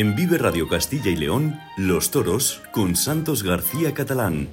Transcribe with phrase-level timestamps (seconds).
[0.00, 4.48] En Vive Radio Castilla y León, Los Toros con Santos García Catalán.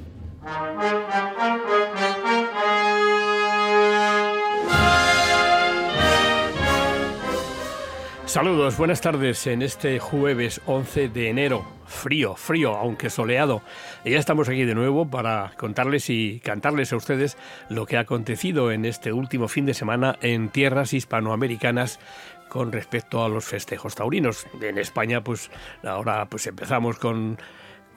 [8.25, 11.65] Saludos, buenas tardes en este jueves 11 de enero.
[11.85, 13.61] Frío, frío, aunque soleado.
[14.03, 17.37] Y ya estamos aquí de nuevo para contarles y cantarles a ustedes
[17.69, 22.01] lo que ha acontecido en este último fin de semana en tierras hispanoamericanas
[22.49, 24.45] con respecto a los festejos taurinos.
[24.61, 25.49] En España, pues
[25.83, 27.37] ahora pues empezamos con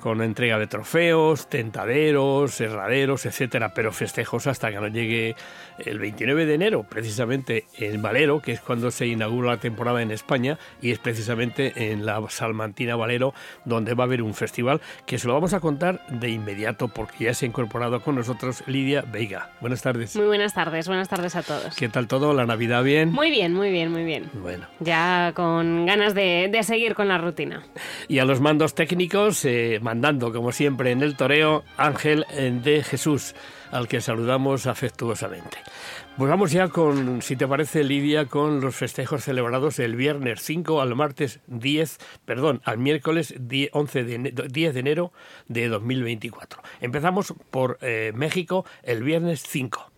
[0.01, 5.37] con entrega de trofeos, tentaderos, herraderos, etcétera, pero festejos hasta que no llegue
[5.79, 10.11] el 29 de enero, precisamente en Valero, que es cuando se inaugura la temporada en
[10.11, 15.19] España, y es precisamente en la Salmantina Valero donde va a haber un festival que
[15.19, 19.03] se lo vamos a contar de inmediato porque ya se ha incorporado con nosotros Lidia
[19.03, 19.51] Veiga.
[19.61, 20.17] Buenas tardes.
[20.17, 21.77] Muy buenas tardes, buenas tardes a todos.
[21.77, 22.35] ¿Qué tal todo?
[22.35, 23.13] ¿La Navidad bien?
[23.13, 24.31] Muy bien, muy bien, muy bien.
[24.35, 24.67] Bueno.
[24.81, 27.63] Ya con ganas de, de seguir con la rutina.
[28.09, 32.25] Y a los mandos técnicos, eh, mandando como siempre en el toreo, Ángel
[32.63, 33.35] de Jesús,
[33.73, 35.59] al que saludamos afectuosamente.
[36.17, 40.81] Pues vamos ya con, si te parece Lidia, con los festejos celebrados el viernes 5
[40.81, 45.13] al martes 10, perdón, al miércoles 10, 11 de, 10 de enero
[45.49, 46.63] de 2024.
[46.81, 49.90] Empezamos por eh, México el viernes 5.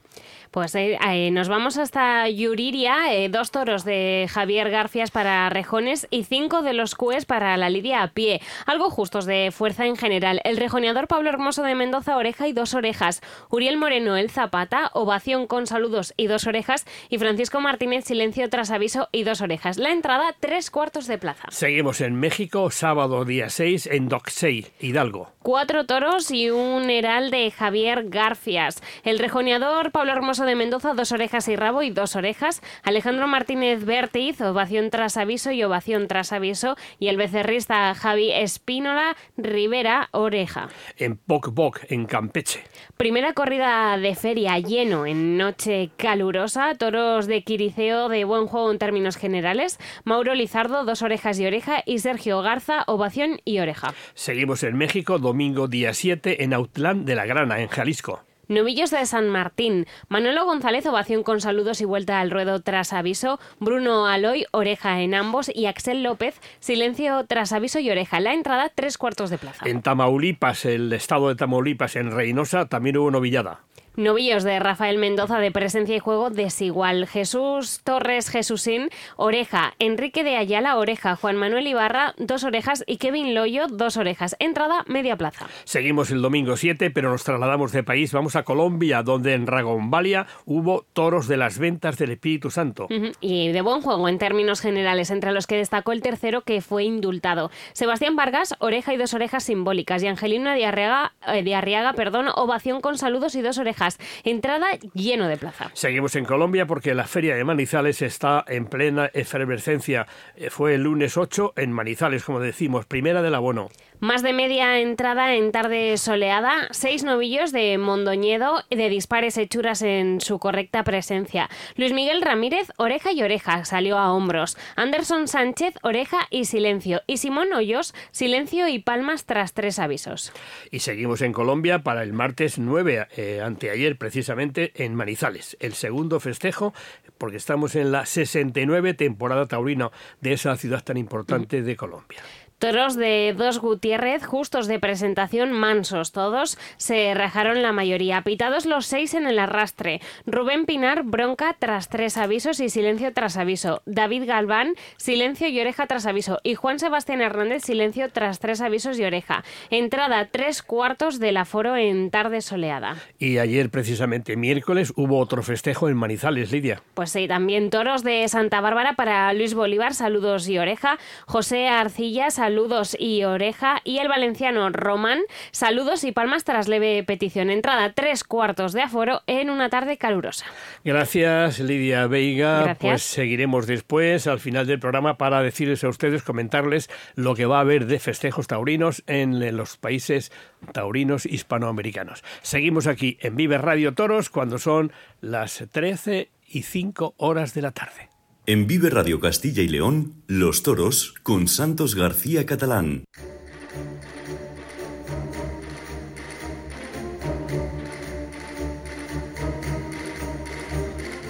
[0.53, 6.06] Pues eh, eh, nos vamos hasta Yuriria, eh, dos toros de Javier Garfias para rejones
[6.11, 8.42] y cinco de los cues para la lidia a pie.
[8.67, 10.42] Algo justos de fuerza en general.
[10.45, 13.23] El rejoneador Pablo Hermoso de Mendoza, oreja y dos orejas.
[13.48, 16.84] Uriel Moreno, el zapata, ovación con saludos y dos orejas.
[17.08, 19.78] Y Francisco Martínez, silencio tras aviso y dos orejas.
[19.78, 21.48] La entrada, tres cuartos de plaza.
[21.50, 25.33] Seguimos en México, sábado día 6 en Doxey, Hidalgo.
[25.39, 28.83] Cuatro toros y un heral de Javier Garfias.
[29.03, 32.62] El rejoneador Pablo Hermoso de Mendoza, dos orejas y rabo y dos orejas.
[32.83, 36.77] Alejandro Martínez Bertiz, ovación tras aviso y ovación tras aviso.
[36.98, 40.69] Y el becerrista Javi Espínola Rivera, oreja.
[40.97, 42.63] En Poc Poc, en Campeche.
[42.97, 46.74] Primera corrida de feria lleno en noche calurosa.
[46.74, 49.79] Toros de Quiriceo de buen juego en términos generales.
[50.05, 51.83] Mauro Lizardo, dos orejas y oreja.
[51.86, 53.95] Y Sergio Garza, ovación y oreja.
[54.14, 58.23] Seguimos en México, domingo día 7 en Autlán de la Grana, en Jalisco.
[58.48, 59.86] Novillos de San Martín.
[60.08, 63.39] Manolo González, ovación con saludos y vuelta al ruedo tras aviso.
[63.61, 65.51] Bruno Aloy, oreja en ambos.
[65.55, 68.20] Y Axel López, silencio tras aviso y oreja.
[68.20, 69.64] La entrada, tres cuartos de plaza.
[69.69, 73.61] En Tamaulipas, el estado de Tamaulipas, en Reynosa, también hubo novillada.
[73.97, 77.07] Novillos de Rafael Mendoza de presencia y juego desigual.
[77.07, 79.75] Jesús Torres Jesúsín, oreja.
[79.79, 81.14] Enrique de Ayala, oreja.
[81.14, 82.85] Juan Manuel Ibarra, dos orejas.
[82.86, 84.35] Y Kevin Loyo, dos orejas.
[84.39, 85.47] Entrada, media plaza.
[85.64, 88.14] Seguimos el domingo 7, pero nos trasladamos de país.
[88.14, 92.86] Vamos a Colombia, donde en Ragombalia hubo toros de las ventas del Espíritu Santo.
[92.89, 93.17] Uh -huh.
[93.20, 96.85] Y de buen juego en términos generales, entre los que destacó el tercero que fue
[96.85, 97.51] indultado.
[97.74, 100.03] Sebastián Vargas, oreja y dos orejas simbólicas.
[100.03, 103.82] Y Angelina de Arriaga, eh, de Arriaga perdón, ovación con saludos y dos orejas.
[104.25, 105.70] Entrada lleno de plaza.
[105.75, 110.07] Seguimos en Colombia porque la feria de Manizales está en plena efervescencia.
[110.37, 113.69] Eh, Fue el lunes 8 en Manizales, como decimos, primera del abono.
[114.02, 120.20] Más de media entrada en tarde soleada, seis novillos de Mondoñedo de dispares hechuras en
[120.20, 121.48] su correcta presencia.
[121.77, 124.58] Luis Miguel Ramírez, oreja y oreja, salió a hombros.
[124.74, 127.02] Anderson Sánchez, oreja y silencio.
[127.07, 130.32] Y Simón Hoyos, silencio y palmas tras tres avisos.
[130.73, 135.56] Y seguimos en Colombia para el martes 9, eh, anteayer precisamente, en Manizales.
[135.61, 136.75] El segundo festejo,
[137.19, 142.20] porque estamos en la 69 temporada taurina de esa ciudad tan importante de Colombia.
[142.62, 148.23] Toros de Dos Gutiérrez, justos de presentación, mansos todos, se rajaron la mayoría.
[148.23, 150.00] Pitados los seis en el arrastre.
[150.26, 153.82] Rubén Pinar, bronca tras tres avisos y silencio tras aviso.
[153.84, 156.38] David Galván, silencio y oreja tras aviso.
[156.44, 159.43] Y Juan Sebastián Hernández, silencio tras tres avisos y oreja.
[159.70, 162.94] Entrada tres cuartos del aforo en tarde soleada.
[163.19, 166.81] Y ayer, precisamente miércoles, hubo otro festejo en Manizales, Lidia.
[166.94, 170.97] Pues sí, también toros de Santa Bárbara para Luis Bolívar, saludos y oreja.
[171.26, 173.81] José Arcilla, saludos saludos y oreja.
[173.83, 175.21] Y el valenciano Román,
[175.53, 177.49] saludos y palmas tras leve petición.
[177.49, 180.45] Entrada tres cuartos de aforo en una tarde calurosa.
[180.85, 182.63] Gracias, Lidia Veiga.
[182.65, 182.79] Gracias.
[182.79, 187.57] Pues seguiremos después, al final del programa, para decirles a ustedes, comentarles lo que va
[187.57, 190.31] a haber de festejos taurinos en los países
[190.73, 192.23] taurinos hispanoamericanos.
[192.43, 197.71] Seguimos aquí en Vive Radio Toros cuando son las 13 y 5 horas de la
[197.71, 198.12] tarde.
[198.44, 203.05] En Vive Radio Castilla y León, Los Toros con Santos García Catalán.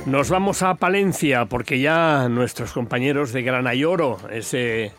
[0.06, 4.92] Nos vamos a Palencia porque ya nuestros compañeros de Granayoro, ese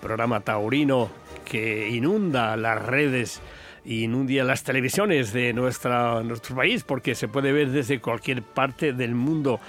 [0.00, 1.12] programa taurino
[1.44, 3.40] que inunda las redes
[3.84, 6.22] inunda las televisiones de nuestro
[6.54, 9.60] país porque se puede ver desde cualquier parte del mundo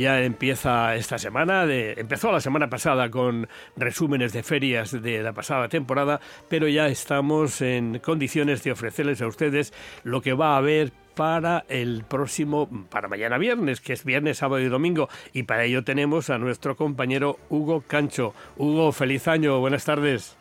[0.00, 5.32] ya empieza esta semana, de, empezó la semana pasada con resúmenes de ferias de la
[5.32, 9.72] pasada temporada, pero ya estamos en condiciones de ofrecerles a ustedes
[10.04, 14.60] lo que va a haber para el próximo, para mañana viernes, que es viernes, sábado
[14.60, 15.08] y domingo.
[15.32, 18.34] Y para ello tenemos a nuestro compañero Hugo Cancho.
[18.58, 20.36] Hugo, feliz año, buenas tardes.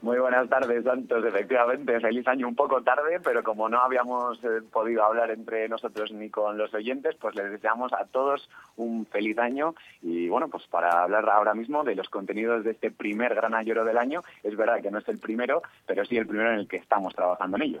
[0.00, 1.24] Muy buenas tardes, Santos.
[1.24, 6.12] Efectivamente, feliz año un poco tarde, pero como no habíamos eh, podido hablar entre nosotros
[6.12, 9.74] ni con los oyentes, pues les deseamos a todos un feliz año.
[10.00, 13.84] Y bueno, pues para hablar ahora mismo de los contenidos de este primer gran ayoro
[13.84, 16.68] del año, es verdad que no es el primero, pero sí el primero en el
[16.68, 17.80] que estamos trabajando en ello.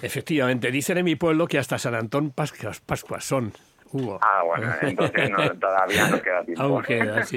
[0.00, 3.52] Efectivamente, dicen en mi pueblo que hasta San Antón Pascuas, Pascuas son.
[3.92, 4.18] Hugo.
[4.22, 5.30] Ah, bueno, entonces
[5.60, 6.62] todavía nos queda tiempo.
[6.62, 7.36] Aún queda, sí.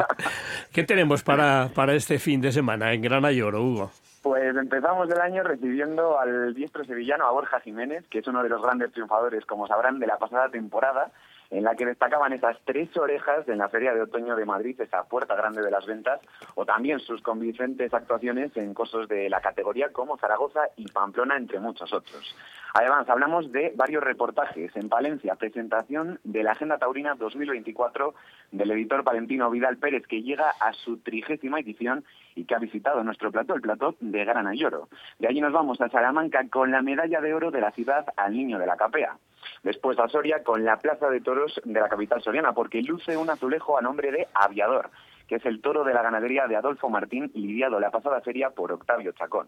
[0.71, 3.91] ¿Qué tenemos para, para este fin de semana en Gran Ayoro, Hugo?
[4.21, 8.49] Pues empezamos el año recibiendo al diestro sevillano, a Borja Jiménez, que es uno de
[8.49, 11.11] los grandes triunfadores, como sabrán, de la pasada temporada,
[11.51, 15.03] en la que destacaban esas tres orejas en la Feria de Otoño de Madrid, esa
[15.03, 16.19] puerta grande de las ventas,
[16.55, 21.59] o también sus convincentes actuaciones en cosos de la categoría como Zaragoza y Pamplona, entre
[21.59, 22.35] muchos otros.
[22.77, 28.13] Además, hablamos de varios reportajes en Palencia, presentación de la Agenda Taurina 2024
[28.51, 32.03] del editor Valentino Vidal Pérez, que llega a su trigésima edición
[32.35, 34.89] y que ha visitado nuestro plató, el plató de Gran Ayoro.
[35.19, 38.33] De allí nos vamos a Salamanca con la medalla de oro de la ciudad al
[38.33, 39.15] niño de la capea.
[39.63, 43.29] Después a Soria con la plaza de toros de la capital soriana, porque luce un
[43.29, 44.89] azulejo a nombre de Aviador
[45.27, 48.71] que es el toro de la ganadería de Adolfo Martín, lidiado la pasada feria por
[48.71, 49.47] Octavio Chacón.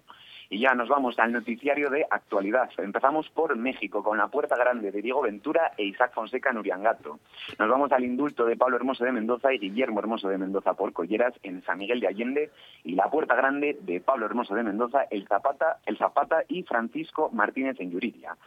[0.50, 2.70] Y ya nos vamos al noticiario de actualidad.
[2.78, 7.20] Empezamos por México, con la puerta grande de Diego Ventura e Isaac Fonseca en Uriangato.
[7.60, 10.94] Nos vamos al indulto de Pablo Hermoso de Mendoza y Guillermo Hermoso de Mendoza por
[10.94, 12.52] Colleras en San Miguel de Allende.
[12.84, 17.30] Y la puerta grande de Pablo Hermoso de Mendoza, el Zapata, el Zapata y Francisco
[17.34, 18.38] Martínez en Yuriria.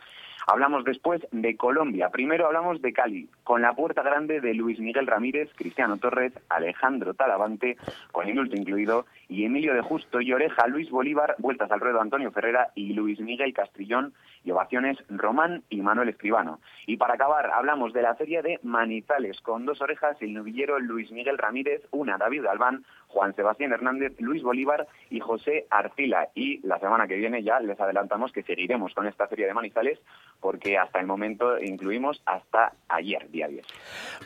[0.46, 2.08] Hablamos después de Colombia.
[2.10, 7.14] Primero hablamos de Cali, con la puerta grande de Luis Miguel Ramírez, Cristiano Torres, Alejandro
[7.14, 7.76] Talavante,
[8.12, 12.32] con indulto incluido, y Emilio de Justo y Oreja, Luis Bolívar, vueltas al ruedo Antonio
[12.32, 14.12] Ferrera y Luis Miguel Castrillón,
[14.44, 16.60] y ovaciones Román y Manuel Escribano.
[16.86, 21.10] Y para acabar, hablamos de la feria de Manizales, con dos orejas, el novillero Luis
[21.10, 26.28] Miguel Ramírez, una David Albán, Juan Sebastián Hernández, Luis Bolívar y José Arcila.
[26.34, 29.98] Y la semana que viene ya les adelantamos que seguiremos con esta feria de Manizales
[30.40, 33.66] porque hasta el momento incluimos hasta ayer, día 10.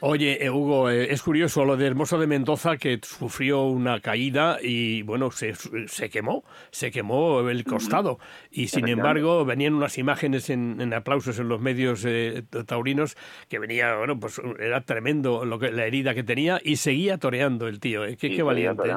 [0.01, 4.59] Oye, eh, Hugo, eh, es curioso lo de Hermoso de Mendoza que sufrió una caída
[4.63, 8.19] y bueno, se, se quemó, se quemó el costado.
[8.51, 10.04] Y sin embargo, venían unas imágenes
[10.49, 13.17] en, aplausos en los medios eh, taurinos
[13.49, 17.69] que venía, bueno, pues era tremendo lo que, la herida que tenía y seguía toreando
[17.69, 18.03] el tío.
[18.19, 18.95] Qué, valiente.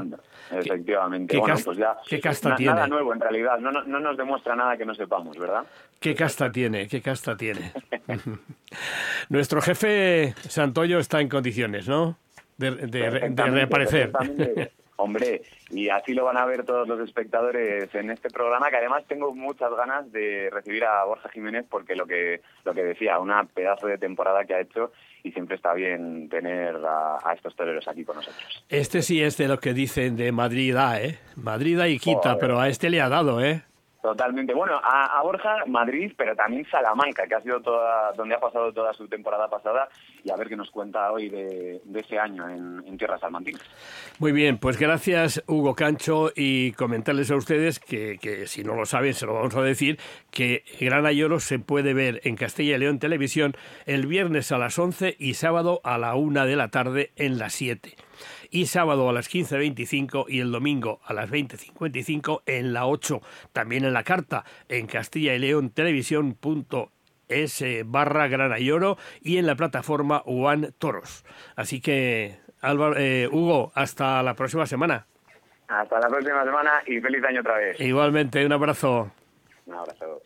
[0.51, 1.35] Efectivamente.
[1.35, 2.73] ¿Qué, pues ¿qué casta tiene?
[2.73, 5.65] Nada nuevo en realidad, no, no, nos demuestra nada que no sepamos, ¿verdad?
[5.99, 6.87] ¿Qué casta tiene?
[6.87, 7.73] ¿Qué casta tiene?
[9.29, 12.17] Nuestro jefe Santoyo está en condiciones, ¿no?
[12.57, 12.71] De,
[13.35, 14.11] reaparecer.
[14.99, 19.05] Hombre, y así lo van a ver todos los espectadores en este programa, que además
[19.07, 23.43] tengo muchas ganas de recibir a Borja Jiménez porque lo que lo que decía, una
[23.43, 24.91] pedazo de temporada que ha hecho
[25.23, 28.65] y siempre está bien tener a, estos toreros aquí con nosotros.
[28.69, 31.19] Este sí es de lo que dicen de Madrid, ah, ¿eh?
[31.35, 33.61] Madrid y quita, pero a este le ha dado, ¿eh?
[34.01, 34.53] Totalmente.
[34.53, 38.93] Bueno, a, Borja, Madrid, pero también Salamanca, que ha sido toda, donde ha pasado toda
[38.93, 39.89] su temporada pasada,
[40.27, 43.61] y a ver qué nos cuenta hoy de, ese año en, en tierras salmantinas.
[44.19, 49.13] Muy bien, pues gracias Hugo Cancho y comentarles a ustedes que, si no lo saben,
[49.13, 49.99] se lo vamos a decir,
[50.31, 53.55] que Gran Ayoro se puede ver en Castilla y León Televisión
[53.85, 57.53] el viernes a las 11 y sábado a la 1 de la tarde en las
[57.53, 57.95] 7
[58.49, 63.21] y sábado a las 15.25 y el domingo a las 20.55 en la 8.
[63.53, 65.71] También en la carta en Castilla y León
[67.27, 71.25] Televisión.es barra Grana y Oro y en la plataforma One Toros.
[71.55, 75.05] Así que, Álvaro, eh, Hugo, hasta la próxima semana.
[75.67, 77.79] Hasta la próxima semana y feliz año otra vez.
[77.79, 79.11] Igualmente, un abrazo.
[79.65, 80.21] Un abrazo.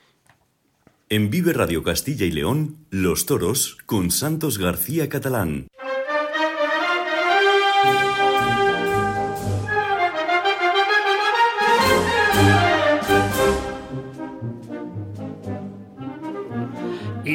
[1.09, 5.67] En Vive Radio Castilla y León, Los Toros con Santos García Catalán.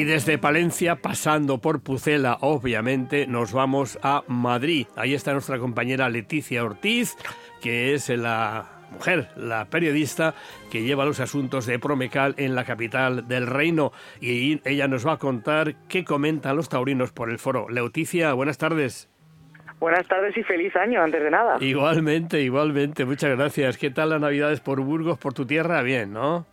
[0.07, 4.87] Desde Palencia, pasando por Pucela, obviamente, nos vamos a Madrid.
[4.95, 7.17] Ahí está nuestra compañera Leticia Ortiz,
[7.61, 10.33] que es la mujer, la periodista
[10.71, 13.91] que lleva los asuntos de Promecal en la capital del reino.
[14.21, 17.67] Y ella nos va a contar qué comentan los taurinos por el foro.
[17.67, 19.09] Leticia, buenas tardes.
[19.77, 21.57] Buenas tardes y feliz año, antes de nada.
[21.59, 23.03] Igualmente, igualmente.
[23.03, 23.77] Muchas gracias.
[23.77, 25.81] ¿Qué tal las Navidades por Burgos, por tu tierra?
[25.81, 26.45] Bien, ¿no?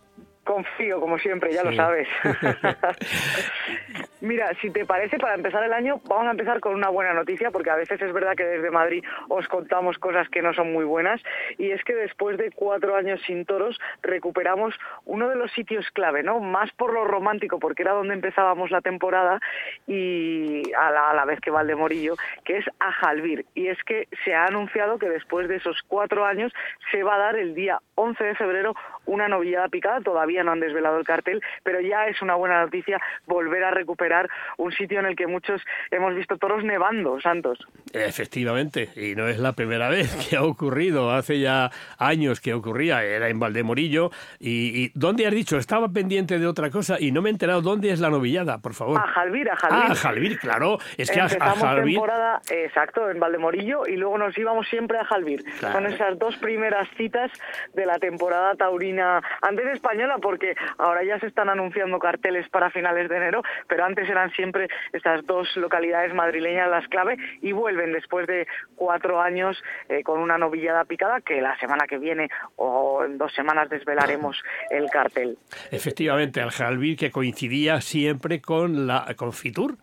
[0.45, 2.07] Confío, como siempre, ya lo sabes.
[4.21, 7.49] Mira, si te parece, para empezar el año, vamos a empezar con una buena noticia,
[7.49, 10.85] porque a veces es verdad que desde Madrid os contamos cosas que no son muy
[10.85, 11.21] buenas,
[11.57, 14.75] y es que después de cuatro años sin toros, recuperamos
[15.05, 16.39] uno de los sitios clave, ¿no?
[16.39, 19.39] Más por lo romántico, porque era donde empezábamos la temporada,
[19.87, 23.45] y a la, a la vez que Valdemorillo, que es Ajalvir.
[23.55, 26.53] Y es que se ha anunciado que después de esos cuatro años
[26.91, 28.75] se va a dar el día 11 de febrero
[29.05, 32.99] una novillada picada, todavía no han desvelado el cartel, pero ya es una buena noticia
[33.25, 37.59] volver a recuperar un sitio en el que muchos hemos visto toros nevando, Santos.
[37.93, 43.03] Efectivamente, y no es la primera vez que ha ocurrido, hace ya años que ocurría,
[43.03, 44.11] era en Valdemorillo.
[44.39, 45.57] ¿Y, y dónde has dicho?
[45.57, 48.73] Estaba pendiente de otra cosa y no me he enterado dónde es la novillada, por
[48.73, 48.99] favor.
[48.99, 49.83] A Jalvir, a Jalvir.
[49.83, 50.77] Ah, a Jalvir, claro.
[50.97, 51.95] Es que Empezamos a, Jalvir...
[51.95, 55.43] temporada, exacto, en Valdemorillo y luego nos íbamos siempre a Jalvir.
[55.59, 55.75] Claro.
[55.75, 57.31] Son esas dos primeras citas
[57.73, 63.09] de la temporada taurina, antes española, porque ahora ya se están anunciando carteles para finales
[63.09, 68.27] de enero, pero antes eran siempre estas dos localidades madrileñas las clave y vuelven después
[68.27, 73.17] de cuatro años eh, con una novillada picada que la semana que viene o en
[73.17, 75.37] dos semanas desvelaremos el cartel.
[75.71, 79.75] Efectivamente, al Jalvir que coincidía siempre con la con Fitur.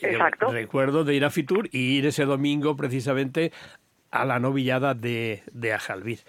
[0.00, 0.52] Exacto.
[0.52, 3.50] recuerdo de ir a Fitur y ir ese domingo precisamente
[4.10, 6.20] a la novillada de, de Ajalvir.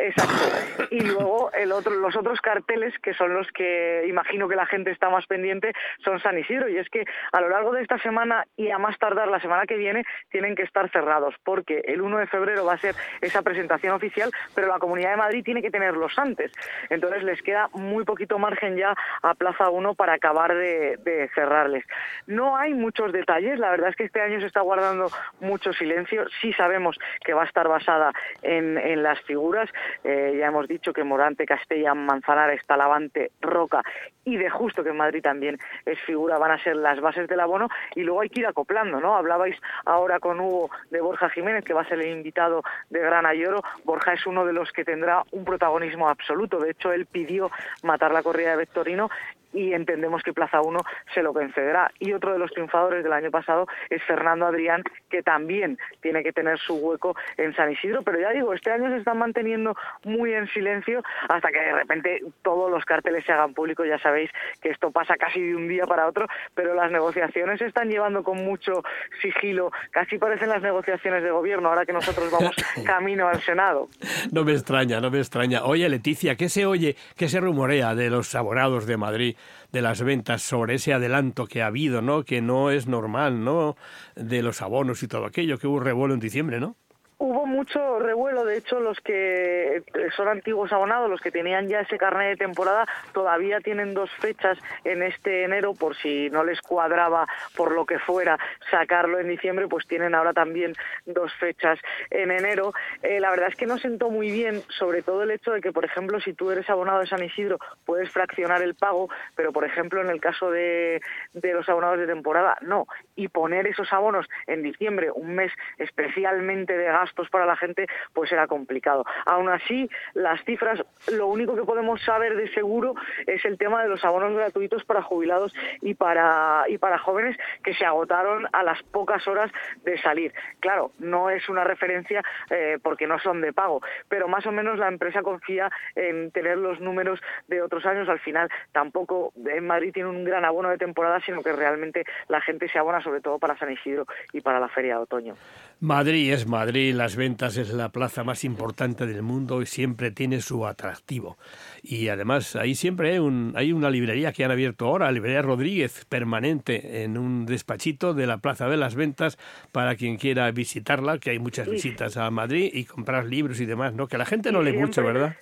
[0.00, 0.86] Exacto.
[0.90, 4.90] Y luego el otro, los otros carteles, que son los que imagino que la gente
[4.90, 6.68] está más pendiente, son San Isidro.
[6.68, 9.66] Y es que a lo largo de esta semana y a más tardar la semana
[9.66, 13.42] que viene, tienen que estar cerrados, porque el 1 de febrero va a ser esa
[13.42, 16.50] presentación oficial, pero la Comunidad de Madrid tiene que tenerlos antes.
[16.88, 21.84] Entonces les queda muy poquito margen ya a Plaza 1 para acabar de, cerrarles.
[22.26, 26.24] No hay muchos detalles, la verdad es que este año se está guardando mucho silencio.
[26.40, 29.68] Sí sabemos que va a estar basada en las figuras,
[30.04, 33.82] eh, ya hemos dicho que Morante, Castella, Manzanares, Talavante, Roca
[34.24, 37.40] y de justo que en Madrid también es figura, van a ser las bases del
[37.40, 39.16] abono y luego hay que ir acoplando, ¿no?
[39.16, 43.26] Hablabais ahora con Hugo de Borja Jiménez, que va a ser el invitado de Gran
[43.26, 43.62] Ayoro.
[43.84, 46.58] Borja es uno de los que tendrá un protagonismo absoluto.
[46.58, 47.50] De hecho, él pidió
[47.82, 49.10] matar la corrida de Vectorino
[49.52, 50.80] y entendemos que Plaza 1
[51.14, 51.90] se lo concederá.
[51.98, 56.32] Y otro de los triunfadores del año pasado es Fernando Adrián, que también tiene que
[56.32, 58.02] tener su hueco en San Isidro.
[58.02, 62.20] Pero ya digo, este año se están manteniendo muy en silencio hasta que de repente
[62.42, 63.86] todos los carteles se hagan públicos.
[63.88, 64.30] Ya sabéis
[64.60, 68.22] que esto pasa casi de un día para otro, pero las negociaciones se están llevando
[68.22, 68.82] con mucho
[69.22, 69.70] sigilo.
[69.90, 72.54] Casi parecen las negociaciones de gobierno ahora que nosotros vamos
[72.86, 73.88] camino al Senado.
[74.32, 75.64] No me extraña, no me extraña.
[75.64, 79.36] Oye, Leticia, ¿qué se oye, qué se rumorea de los abonados de Madrid?
[79.72, 82.24] De las ventas sobre ese adelanto que ha habido, ¿no?
[82.24, 83.76] Que no es normal, ¿no?
[84.16, 86.76] De los abonos y todo aquello, que hubo revuelo en diciembre, ¿no?
[87.22, 89.82] Hubo mucho revuelo, de hecho los que
[90.16, 94.56] son antiguos abonados, los que tenían ya ese carnet de temporada, todavía tienen dos fechas
[94.84, 98.38] en este enero, por si no les cuadraba por lo que fuera
[98.70, 100.72] sacarlo en diciembre, pues tienen ahora también
[101.04, 102.72] dos fechas en enero.
[103.02, 105.72] Eh, la verdad es que no sentó muy bien, sobre todo el hecho de que,
[105.72, 109.66] por ejemplo, si tú eres abonado de San Isidro, puedes fraccionar el pago, pero por
[109.66, 111.02] ejemplo en el caso de,
[111.34, 112.86] de los abonados de temporada, no.
[113.14, 117.86] Y poner esos abonos en diciembre, un mes especialmente de gasto, gastos para la gente,
[118.12, 119.04] pues era complicado.
[119.26, 120.80] Aún así, las cifras,
[121.12, 122.94] lo único que podemos saber de seguro
[123.26, 127.74] es el tema de los abonos gratuitos para jubilados y para, y para jóvenes que
[127.74, 129.50] se agotaron a las pocas horas
[129.84, 130.32] de salir.
[130.60, 134.78] Claro, no es una referencia eh, porque no son de pago, pero más o menos
[134.78, 138.08] la empresa confía en tener los números de otros años.
[138.08, 142.40] Al final, tampoco en Madrid tiene un gran abono de temporada, sino que realmente la
[142.40, 145.34] gente se abona sobre todo para San Isidro y para la feria de otoño.
[145.80, 150.42] Madrid es Madrid, las ventas es la plaza más importante del mundo y siempre tiene
[150.42, 151.38] su atractivo.
[151.82, 156.04] Y además ahí siempre hay, un, hay una librería que han abierto ahora, Librería Rodríguez,
[156.10, 159.38] permanente en un despachito de la Plaza de las Ventas
[159.72, 163.94] para quien quiera visitarla, que hay muchas visitas a Madrid y comprar libros y demás,
[163.94, 164.06] ¿no?
[164.06, 165.36] Que la gente no lee mucho, ¿verdad?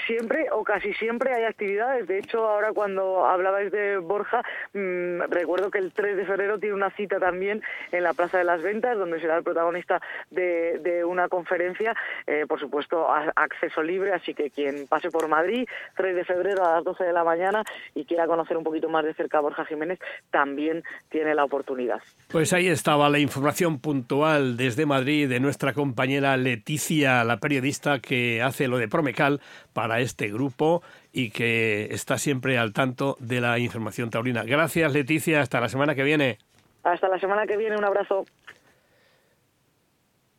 [0.00, 2.06] Siempre o casi siempre hay actividades.
[2.06, 6.74] De hecho, ahora cuando hablabais de Borja, mmm, recuerdo que el 3 de febrero tiene
[6.74, 11.28] una cita también en la Plaza de las Ventas, donde será el protagonista de, una
[11.28, 11.94] conferencia,
[12.26, 16.76] eh, por supuesto, acceso libre, así que quien pase por Madrid, 3 de febrero a
[16.76, 19.64] las 12 de la mañana y quiera conocer un poquito más de cerca a Borja
[19.64, 19.98] Jiménez,
[20.30, 22.00] también tiene la oportunidad.
[22.30, 28.42] Pues ahí estaba la información puntual desde Madrid de nuestra compañera Leticia, la periodista que
[28.42, 29.40] hace lo de Promecal
[29.72, 34.44] para este grupo y que está siempre al tanto de la información taurina.
[34.44, 35.40] Gracias, Leticia.
[35.40, 36.38] Hasta la semana que viene.
[36.82, 37.76] Hasta la semana que viene.
[37.76, 38.24] Un abrazo.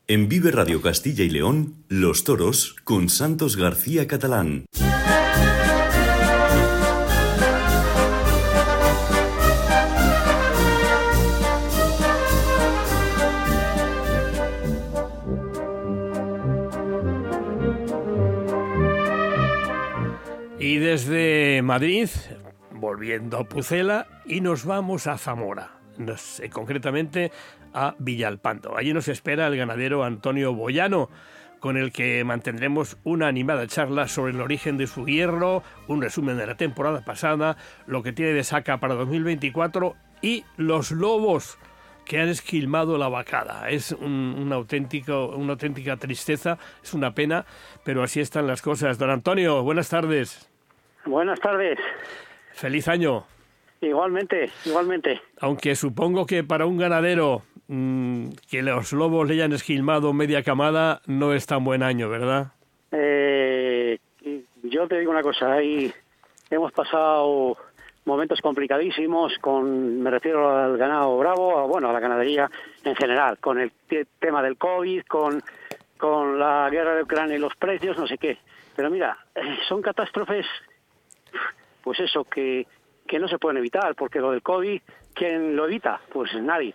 [0.07, 4.65] En Vive Radio Castilla y León, Los Toros con Santos García Catalán.
[20.93, 22.07] Desde Madrid,
[22.69, 27.31] volviendo a Pucela, y nos vamos a Zamora, eh, concretamente
[27.73, 28.77] a Villalpando.
[28.77, 31.09] Allí nos espera el ganadero Antonio Boyano,
[31.59, 36.38] con el que mantendremos una animada charla sobre el origen de su hierro, un resumen
[36.38, 37.57] de la temporada pasada,
[37.88, 41.57] lo que tiene de saca para 2024 y los lobos
[42.05, 43.67] que han esquilmado la vacada.
[43.67, 47.47] Es un, auténtico, una auténtica tristeza, es una pena,
[47.83, 49.00] pero así están las cosas.
[49.00, 50.52] Don Antonio, buenas tardes.
[51.05, 51.77] Buenas tardes.
[52.51, 53.25] Feliz año.
[53.81, 55.22] Igualmente, igualmente.
[55.41, 61.01] Aunque supongo que para un ganadero mm, que los lobos le hayan esquilmado media camada
[61.05, 62.53] no es tan buen año, ¿verdad?
[62.91, 64.00] Eh,
[64.63, 65.93] yo te digo una cosa, ahí
[66.50, 67.57] hemos pasado
[68.05, 72.50] momentos complicadísimos con, me refiero al ganado bravo, bueno, a la ganadería
[72.83, 73.72] en general, con el
[74.19, 75.43] tema del COVID, con,
[75.98, 78.38] con la guerra de Ucrania y los precios, no sé qué.
[78.75, 80.45] Pero mira, eh, son catástrofes,
[81.83, 82.65] pues eso, que
[83.05, 84.81] que no se pueden evitar, porque lo del COVID,
[85.13, 85.99] ¿quién lo evita?
[86.11, 86.73] Pues nadie.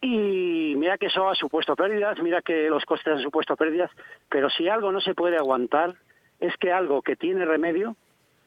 [0.00, 3.90] Y mira que eso ha supuesto pérdidas, mira que los costes han supuesto pérdidas,
[4.30, 5.94] pero si algo no se puede aguantar,
[6.40, 7.96] es que algo que tiene remedio,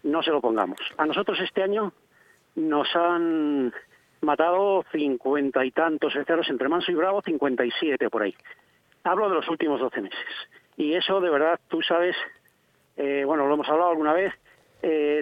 [0.01, 0.79] no se lo pongamos.
[0.97, 1.93] A nosotros este año
[2.55, 3.71] nos han
[4.21, 8.35] matado cincuenta y tantos becerros entre Manso y Bravo, cincuenta y siete por ahí.
[9.03, 10.19] Hablo de los últimos doce meses.
[10.77, 12.15] Y eso de verdad, tú sabes,
[12.97, 14.33] eh, bueno, lo hemos hablado alguna vez,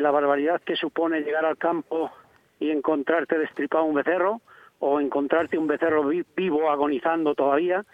[0.01, 2.12] la barbaridad que supone llegar al campo
[2.60, 4.41] y encontrarte destripado un becerro
[4.79, 6.03] o encontrarte un becerro
[6.36, 7.86] vivo agonizando todavía,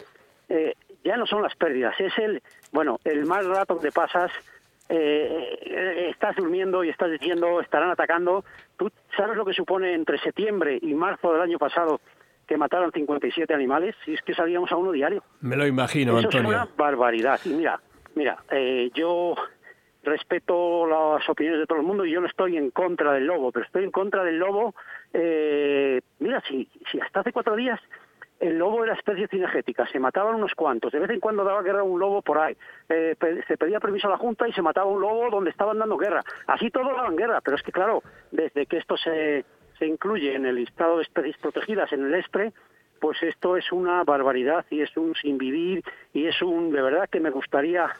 [0.48, 0.74] eh,
[1.04, 4.32] ya no son las pérdidas, es el, bueno, el mal rato que pasas,
[4.88, 8.44] eh, estás durmiendo y estás diciendo, estarán atacando.
[8.76, 12.00] ¿Tú sabes lo que supone entre septiembre y marzo del año pasado
[12.46, 13.94] que mataron 57 animales?
[14.04, 15.22] Si es que salíamos a uno diario.
[15.42, 16.50] Me lo imagino, Eso Antonio.
[16.50, 17.38] Es una barbaridad.
[17.44, 17.78] Y mira,
[18.14, 18.38] mira,
[18.94, 19.34] yo
[20.02, 23.52] respeto las opiniones de todo el mundo y yo no estoy en contra del lobo,
[23.52, 24.74] pero estoy en contra del lobo.
[25.12, 27.80] Eh, mira, si, si hasta hace cuatro días
[28.40, 31.82] el lobo era especie cinegética, se mataban unos cuantos, de vez en cuando daba guerra
[31.82, 32.56] un lobo por ahí,
[32.88, 35.96] eh, se pedía permiso a la Junta y se mataba un lobo donde estaban dando
[35.96, 36.22] guerra.
[36.46, 39.44] Así todos daban guerra, pero es que claro, desde que esto se,
[39.78, 42.52] se incluye en el listado de especies protegidas, en el ESPRE,
[43.00, 47.08] pues esto es una barbaridad y es un sin vivir y es un, de verdad
[47.08, 47.90] que me gustaría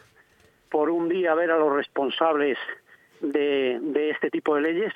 [0.69, 2.57] por un día ver a los responsables
[3.21, 4.93] de, de este tipo de leyes,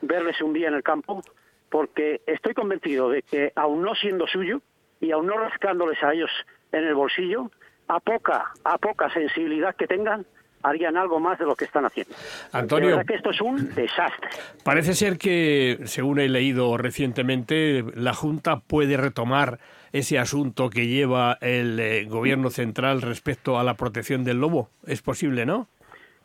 [0.00, 1.22] verles un día en el campo,
[1.70, 4.60] porque estoy convencido de que, aun no siendo suyo
[5.00, 6.30] y aun no rascándoles a ellos
[6.70, 7.50] en el bolsillo,
[7.88, 10.26] a poca, a poca sensibilidad que tengan,
[10.62, 12.14] harían algo más de lo que están haciendo.
[12.52, 14.30] Antonio, que esto es un desastre.
[14.64, 19.58] Parece ser que, según he leído recientemente, la Junta puede retomar
[19.92, 24.70] ese asunto que lleva el eh, gobierno central respecto a la protección del lobo.
[24.86, 25.68] Es posible, ¿no?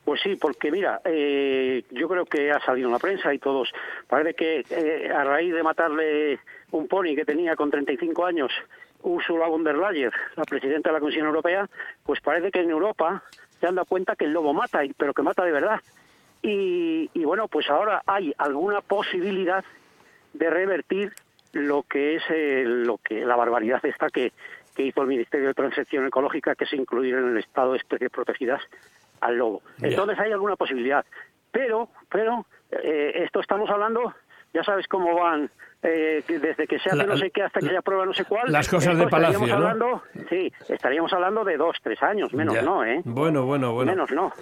[0.04, 3.70] Pues sí, porque mira, eh, yo creo que ha salido en la prensa y todos.
[4.08, 6.38] Parece que eh, a raíz de matarle
[6.70, 8.50] un pony que tenía con 35 años,
[9.02, 11.68] Ursula von der Leyen, la presidenta de la Comisión Europea,
[12.04, 13.22] pues parece que en Europa
[13.60, 15.80] se han dado cuenta que el lobo mata, pero que mata de verdad.
[16.40, 19.62] Y, y bueno, pues ahora hay alguna posibilidad
[20.32, 21.12] de revertir
[21.52, 24.32] lo que es eh, lo que la barbaridad esta que,
[24.74, 28.10] que hizo el Ministerio de Transición Ecológica, que es incluir en el estado de especies
[28.10, 28.62] protegidas
[29.20, 29.62] al lobo.
[29.80, 31.04] Entonces hay alguna posibilidad,
[31.50, 34.14] pero, pero eh, esto estamos hablando,
[34.54, 35.50] ya sabes cómo van
[35.82, 38.50] eh, desde que se hace no sé qué hasta que se aprueba no sé cuál.
[38.50, 39.54] Las cosas de Palacio, ¿no?
[39.54, 43.00] hablando, Sí, estaríamos hablando de dos, tres años, menos no, ¿eh?
[43.04, 43.92] Bueno, bueno, bueno.
[43.92, 44.32] Menos no.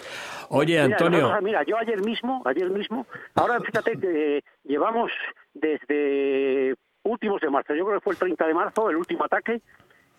[0.49, 1.31] Oye, Antonio.
[1.41, 5.11] Mira, yo ayer mismo, ayer mismo, ahora fíjate que llevamos
[5.53, 6.75] desde
[7.07, 9.61] últimos de marzo, yo creo que fue el 30 de marzo, el último ataque,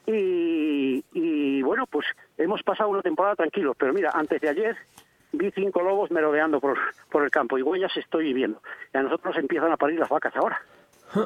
[0.07, 4.77] y, y bueno, pues hemos pasado una temporada tranquilos, pero mira, antes de ayer
[5.33, 6.79] vi cinco lobos merodeando por,
[7.11, 8.63] por el campo y huellas estoy viviendo.
[8.93, 10.61] Y a nosotros empiezan a parir las vacas ahora.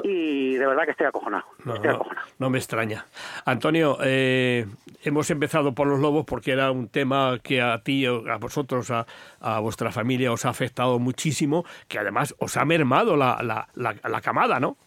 [0.01, 1.43] Y de verdad que estoy acojonado.
[1.65, 2.25] No, estoy acojonado.
[2.39, 3.05] no, me extraña.
[3.43, 4.65] Antonio, eh,
[5.03, 9.05] hemos empezado por los lobos porque era un tema que a ti, a vosotros, a,
[9.41, 14.21] a vuestra familia os ha afectado muchísimo, que además os ha mermado la, la, la,
[14.21, 14.77] camada, ¿no?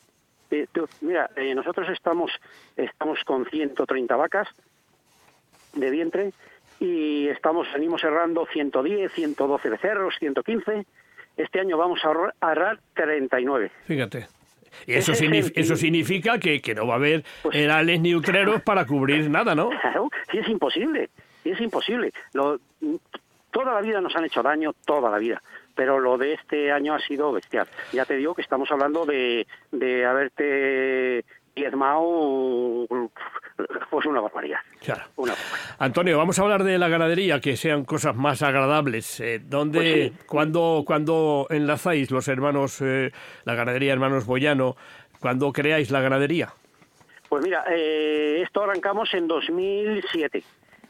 [0.50, 0.66] Eh,
[1.00, 2.30] mira, eh, nosotros estamos,
[2.76, 4.48] estamos con 130 vacas
[5.74, 6.32] de vientre
[6.80, 10.87] y estamos venimos cerrando 110, 112 becerros, 115.
[11.37, 12.09] Este año vamos a
[12.40, 13.70] ahorrar 39.
[13.87, 14.26] Fíjate.
[14.87, 17.56] Y eso, Ese es signif- el- eso significa que, que no va a haber Pues-
[17.56, 19.70] herales ni utreros para cubrir nada, ¿no?
[19.70, 21.09] Claro, sí es imposible,
[21.42, 22.12] sí es imposible.
[22.35, 22.61] Lo,
[23.50, 25.42] toda la vida nos han hecho daño, toda la vida.
[25.76, 27.68] Pero lo de este año ha sido bestial.
[27.92, 32.86] Ya te digo que estamos hablando de, de haberte diezmado,
[33.90, 34.58] pues una barbaridad.
[34.80, 35.02] Claro.
[35.16, 35.76] Una barbaridad.
[35.78, 39.20] Antonio, vamos a hablar de la ganadería, que sean cosas más agradables.
[39.20, 39.78] Eh, ¿Dónde,
[40.10, 40.26] Pues sí.
[40.26, 43.12] cuándo, cuándo enlazáis los hermanos, eh,
[43.44, 44.76] la ganadería hermanos Boyano,
[45.20, 46.52] cuándo creáis la ganadería?
[47.28, 50.42] Pues mira, eh, esto arrancamos en 2007.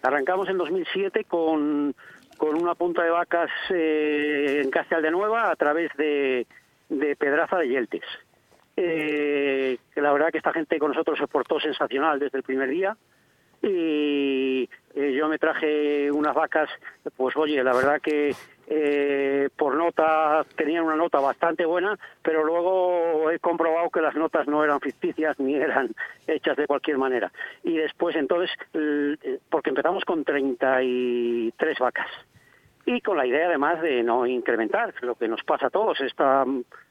[0.02, 1.94] Arrancamos en 2007 con,
[2.36, 6.46] con una punta de vacas eh, en Castel de Nueva a través de,
[6.88, 8.04] de Pedraza de Yeltes.
[8.76, 12.96] Eh, la verdad que esta gente con nosotros se portó sensacional desde el primer día
[14.96, 16.70] eh, yo me traje unas vacas,
[17.16, 18.34] pues oye, la verdad que
[18.66, 24.48] eh, por nota tenían una nota bastante buena, pero luego he comprobado que las notas
[24.48, 25.90] no eran ficticias ni eran
[26.26, 27.30] hechas de cualquier manera.
[27.62, 32.08] Y después entonces, eh, porque empezamos con 33 vacas
[32.86, 36.44] y con la idea además de no incrementar, lo que nos pasa a todos, esta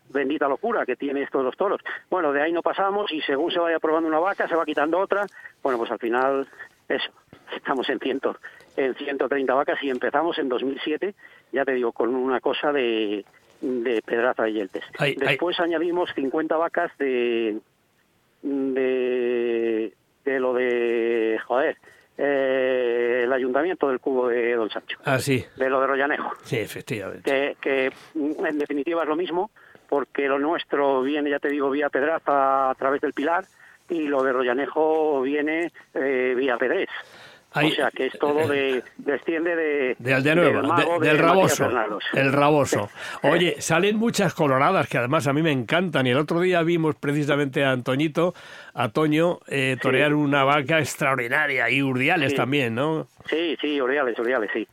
[0.09, 1.81] bendita locura que tiene esto de los toros.
[2.09, 4.99] Bueno, de ahí no pasamos y según se vaya probando una vaca, se va quitando
[4.99, 5.25] otra.
[5.63, 6.47] Bueno, pues al final,
[6.87, 7.11] eso,
[7.55, 8.37] estamos en, ciento,
[8.77, 11.13] en 130 vacas y empezamos en 2007,
[11.51, 13.25] ya te digo, con una cosa de,
[13.61, 14.83] de pedraza de yeltes.
[14.97, 15.27] Ay, ay.
[15.27, 17.59] Después añadimos 50 vacas de,
[18.41, 21.77] de, de lo de, joder,
[22.17, 26.57] eh, el ayuntamiento del cubo de Don Sancho Ah, sí, de lo de Rollanejo, sí,
[26.57, 27.29] efectivamente.
[27.29, 29.51] que, que en definitiva es lo mismo,
[29.89, 33.45] porque lo nuestro viene, ya te digo, vía Pedraza a través del Pilar
[33.89, 36.89] y lo de Rollanejo viene eh, vía Pedrés.
[37.55, 41.13] Ahí- o sea que es todo de, desciende de, De Aldeanueva, del mago de- de
[41.13, 41.69] del raboso.
[42.13, 42.89] El raboso.
[43.23, 46.05] Oye, salen muchas coloradas que además a mí me encantan.
[46.05, 48.33] Y el otro día vimos precisamente a Antoñito,
[48.73, 52.35] a Toño, eh, torear una vaca extraordinaria y Urdiales Sí.
[52.37, 53.07] también, ¿no?
[53.25, 54.67] Sí, sí, Ordiales, Ordiales, sí.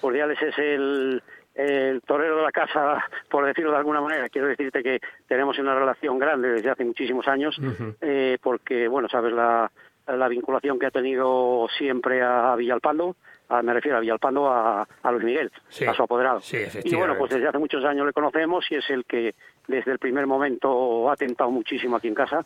[0.00, 1.22] Ordiales es el,
[1.54, 4.28] el torero de la casa, por decirlo de alguna manera.
[4.28, 7.56] Quiero decirte que tenemos una relación grande desde hace muchísimos años,
[8.00, 9.70] eh, porque, bueno, sabes la,
[10.06, 13.16] la vinculación que ha tenido siempre a Villalpando,
[13.48, 16.40] a- me refiero a Villalpando, a, a Luis Miguel, Sí, a su apoderado.
[16.40, 19.34] sí, y bueno, pues desde hace muchos años le conocemos y es el que
[19.68, 22.44] desde el primer momento ha tentado muchísimo aquí en casa.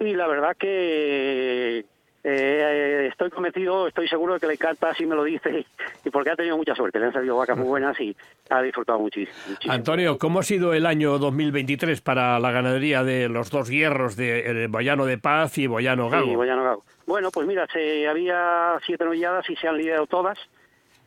[0.00, 1.84] Y la verdad que
[2.26, 5.66] eh, estoy convencido, estoy seguro de que le encanta, si me lo dice,
[6.04, 8.16] y porque ha tenido mucha suerte, le han salido vacas muy buenas y
[8.48, 9.36] ha disfrutado muchísimo.
[9.46, 9.74] muchísimo.
[9.74, 14.64] Antonio, ¿cómo ha sido el año 2023 para la ganadería de los dos hierros de
[14.64, 16.24] eh, Boyano de Paz y Boyano Gago?
[16.24, 16.84] Sí, Boyano Gago.
[17.06, 20.38] Bueno, pues mira, se, había siete novilladas y se han lidiado todas.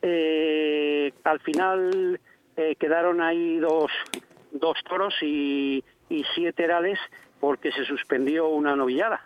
[0.02, 2.20] Eh, al final
[2.56, 3.90] eh, quedaron ahí dos,
[4.52, 7.00] dos toros y, y siete herales
[7.40, 9.20] porque se suspendió una novillada.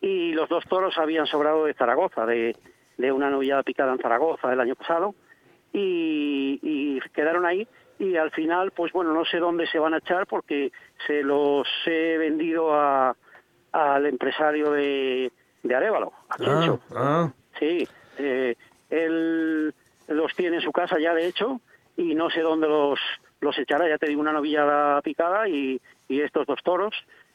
[0.00, 2.56] Y los dos toros habían sobrado de Zaragoza, de,
[2.96, 5.14] de una novillada picada en Zaragoza el año pasado.
[5.72, 7.66] Y, y quedaron ahí
[7.98, 10.72] y al final, pues bueno, no sé dónde se van a echar porque
[11.06, 13.14] se los he vendido a,
[13.72, 15.30] al empresario de,
[15.62, 16.80] de Arevalo, a Ah, Chencho.
[16.96, 17.30] ah.
[17.58, 17.86] Sí,
[18.18, 18.56] eh,
[18.88, 19.74] él
[20.08, 21.60] los tiene en su casa ya, de hecho,
[21.96, 22.98] y no sé dónde los,
[23.40, 23.86] los echará.
[23.88, 26.94] Ya te digo, una novillada picada y, y estos dos toros,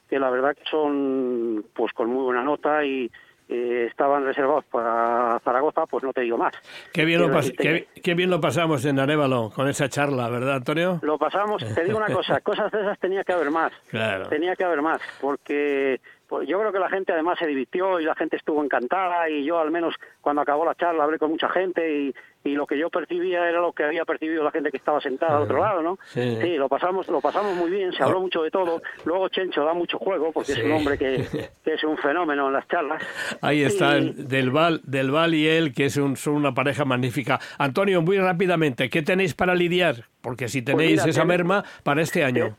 [0.10, 3.10] que la verdad que son pues con muy buena nota y
[3.48, 6.54] eh, estaban reservados para Zaragoza, pues no te digo más.
[6.92, 9.88] Qué bien, lo Quiero pas- decirte qué, qué bien lo pasamos en Arevalo con esa
[9.88, 11.00] charla, ¿verdad, Antonio?
[11.04, 13.72] Lo pasamos, te digo una cosa, cosas de esas tenía que haber más.
[13.90, 14.28] Claro.
[14.30, 18.06] Tenía que haber más, porque pues, yo creo que la gente además se divirtió y
[18.06, 21.50] la gente estuvo encantada y yo al menos cuando acabó la charla hablé con mucha
[21.50, 24.78] gente y, y lo que yo percibía era lo que había percibido la gente que
[24.78, 25.98] estaba sentada al otro lado, ¿no?
[26.06, 26.56] Sí.
[26.58, 28.82] lo pasamos, lo pasamos muy bien, se habló mucho de todo.
[29.06, 30.60] Luego Chencho da mucho juego porque Sí.
[30.62, 31.26] es un hombre que,
[31.64, 33.04] que es un fenómeno en las charlas.
[33.42, 36.54] Ahí está, Y- el Del Val, Del Val y él, que es un- son una
[36.54, 37.40] pareja magnífica.
[37.58, 40.06] Antonio, muy rápidamente, ¿qué tenéis para lidiar?
[40.22, 42.56] Porque si tenéis Pues mira, esa merma para este año.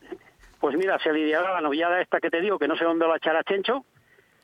[0.59, 3.15] Pues mira, se lidiará la novillada esta que te digo, que no sé dónde la
[3.17, 3.85] echará Chencho.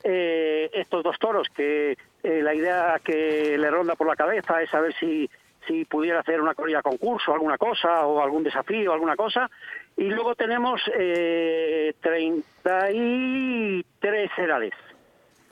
[0.02, 4.68] Eh, estos dos toros, que eh, la idea que le ronda por la cabeza es
[4.68, 5.30] saber si,
[5.66, 9.50] si pudiera hacer una corrida concurso, alguna cosa, o algún desafío, alguna cosa.
[9.96, 14.74] Y luego tenemos eh, 33 herales,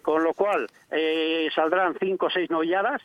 [0.03, 3.01] con lo cual eh, saldrán 5 o 6 novilladas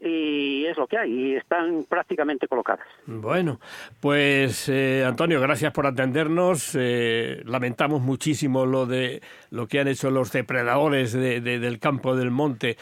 [0.00, 2.86] y es lo que hay, y están prácticamente colocadas.
[3.06, 3.60] Bueno,
[4.00, 6.76] pues eh, Antonio, gracias por atendernos.
[6.78, 12.16] Eh, lamentamos muchísimo lo de lo que han hecho los depredadores de- de- del campo
[12.16, 12.76] del monte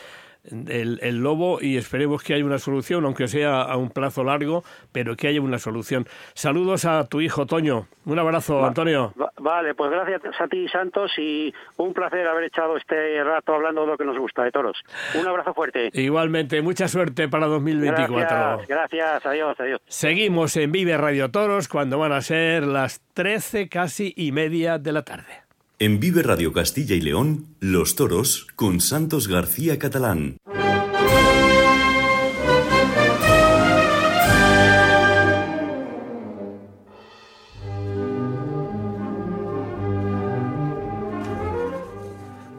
[0.44, 4.64] el, el, lobo y esperemos que haya una solución, aunque sea a un plazo largo,
[4.92, 6.06] pero que haya una solución.
[6.34, 7.86] Saludos a tu hijo Toño.
[8.04, 9.12] Un abrazo, Antonio.
[9.38, 13.86] vale, pues gracias a ti, Santos, y un placer haber echado este rato hablando de
[13.88, 14.82] lo que nos gusta, de toros.
[15.14, 15.90] Un abrazo fuerte.
[15.92, 18.18] Igualmente, mucha suerte para 2024.
[18.18, 19.80] Gracias, gracias adiós, adiós.
[19.86, 24.92] Seguimos en Vive Radio Toros cuando van a ser las 13 casi y media de
[24.92, 25.41] la tarde.
[25.84, 30.36] En Vive Radio Castilla y León, Los Toros con Santos García Catalán.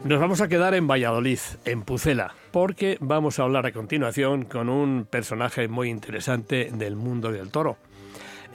[0.04, 4.68] Nos vamos a quedar en Valladolid, en Pucela, porque vamos a hablar a continuación con
[4.68, 7.78] un personaje muy interesante del mundo del toro.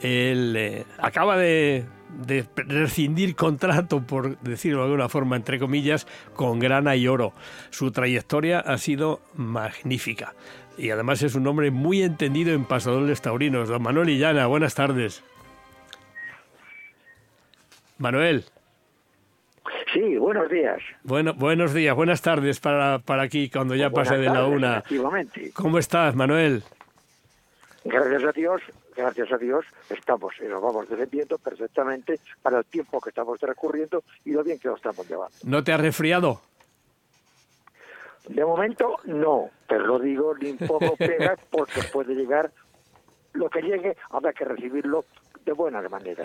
[0.00, 1.84] Él eh, acaba de,
[2.18, 7.32] de, rescindir contrato, por decirlo de alguna forma, entre comillas, con grana y oro.
[7.70, 10.34] Su trayectoria ha sido magnífica.
[10.76, 13.68] Y además es un hombre muy entendido en pasadores taurinos.
[13.68, 15.22] Don Manuel Illana, buenas tardes.
[17.98, 18.44] Manuel.
[19.92, 20.80] Sí, buenos días.
[21.02, 24.82] Bueno, buenos días, buenas tardes para, para aquí cuando ya pase de la una.
[25.52, 26.62] ¿Cómo estás, Manuel?
[27.84, 28.60] Gracias a Dios,
[28.96, 34.02] gracias a Dios, estamos y nos vamos defendiendo perfectamente para el tiempo que estamos transcurriendo
[34.24, 35.36] y lo bien que lo estamos llevando.
[35.44, 36.40] ¿No te has resfriado?
[38.28, 42.52] De momento no, pero lo digo ni poco pega porque puede llegar
[43.32, 45.04] lo que llegue, habrá que recibirlo
[45.44, 46.24] de buena manera.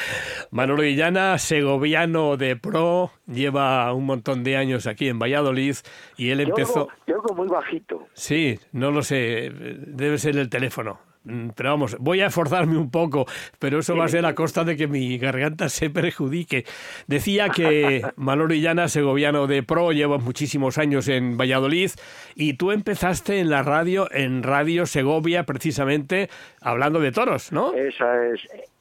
[0.50, 5.76] Manolo Villana, segoviano de pro, lleva un montón de años aquí en Valladolid
[6.16, 6.88] y él empezó...
[7.06, 8.06] Yo yo muy bajito.
[8.14, 10.98] Sí, no lo sé, debe ser el teléfono.
[11.26, 13.26] Mm, pero vamos, voy a esforzarme un poco,
[13.58, 16.64] pero eso va a ser a costa de que mi garganta se perjudique.
[17.08, 21.90] Decía que Manolo Illana, segoviano de pro, lleva muchísimos años en Valladolid
[22.36, 27.74] y tú empezaste en la radio, en Radio Segovia, precisamente, hablando de toros, ¿no?
[27.74, 28.40] Esa es,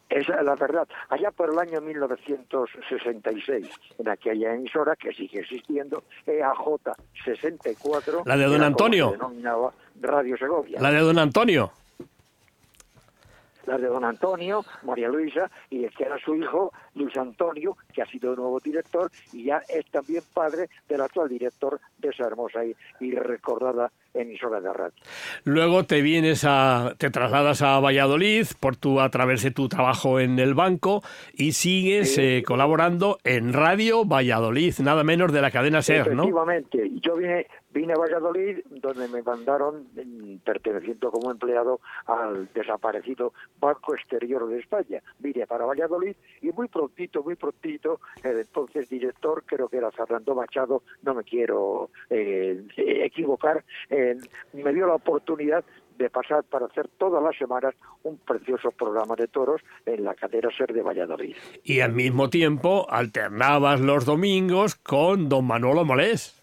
[0.10, 0.88] esa es la verdad.
[1.10, 6.80] Allá por el año 1966, en aquella emisora que sigue existiendo, EAJ
[7.26, 8.22] 64.
[8.26, 9.10] La de Don Antonio.
[9.12, 10.80] denominaba Radio Segovia.
[10.80, 11.72] La de Don Antonio
[13.66, 18.02] la de don Antonio, María Luisa, y el que era su hijo, Luis Antonio, que
[18.02, 22.66] ha sido nuevo director y ya es también padre del actual director de esa hermosa
[22.66, 24.96] y, y recordada emisora de radio.
[25.44, 30.20] Luego te vienes a, te trasladas a Valladolid por tu, a través de tu trabajo
[30.20, 31.02] en el banco
[31.34, 36.24] y sigues eh, colaborando en Radio Valladolid, nada menos de la cadena SER, ¿no?
[36.24, 39.88] Efectivamente, yo vine, vine a Valladolid donde me mandaron
[40.44, 45.02] perteneciendo como empleado al desaparecido Banco Exterior de España.
[45.20, 50.36] Vine para Valladolid y muy prontito, muy prontito, el entonces director, creo que era Fernando
[50.36, 54.05] Machado, no me quiero eh, equivocar, eh,
[54.54, 55.64] me dio la oportunidad
[55.98, 60.50] de pasar para hacer todas las semanas un precioso programa de toros en la cadera
[60.56, 61.36] SER de Valladolid.
[61.64, 66.42] Y al mismo tiempo alternabas los domingos con don Manolo Molés.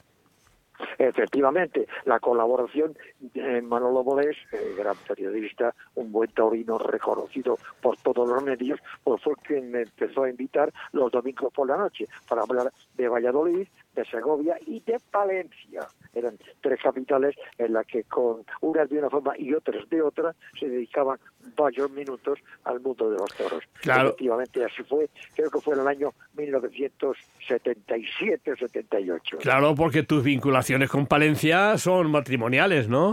[0.99, 2.97] Efectivamente, la colaboración
[3.35, 4.37] en Manolo Molés,
[4.77, 10.25] gran periodista, un buen taurino reconocido por todos los medios, pues fue quien me empezó
[10.25, 14.99] a invitar los domingos por la noche para hablar de Valladolid, de Segovia y de
[15.11, 15.87] Palencia.
[16.15, 20.35] Eran tres capitales en las que con unas de una forma y otras de otra
[20.59, 21.21] se dedicaban
[21.57, 23.63] varios minutos al mundo de los toros.
[23.81, 24.09] Claro.
[24.09, 29.39] Efectivamente, así fue, creo que fue en el año 1977 o 78.
[29.39, 33.12] Claro, porque tus vinculaciones con Palencia son matrimoniales, ¿no?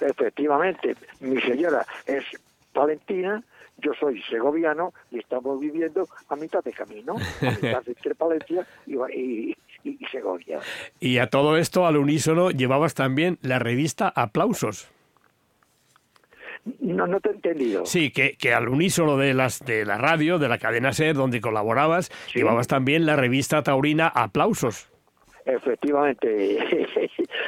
[0.00, 2.24] Efectivamente, mi señora es
[2.72, 3.42] palentina,
[3.78, 8.94] yo soy segoviano y estamos viviendo a mitad de camino, a mitad entre Palencia y,
[8.94, 10.60] y, y, Segovia.
[11.00, 14.88] Y a todo esto, al unísono, llevabas también la revista Aplausos.
[16.80, 17.86] No, no te he entendido.
[17.86, 21.40] Sí, que, que al unísono de las de la radio, de la cadena SER, donde
[21.40, 22.40] colaborabas, Sí.
[22.40, 24.88] llevabas también la revista taurina Aplausos.
[25.44, 26.58] Efectivamente,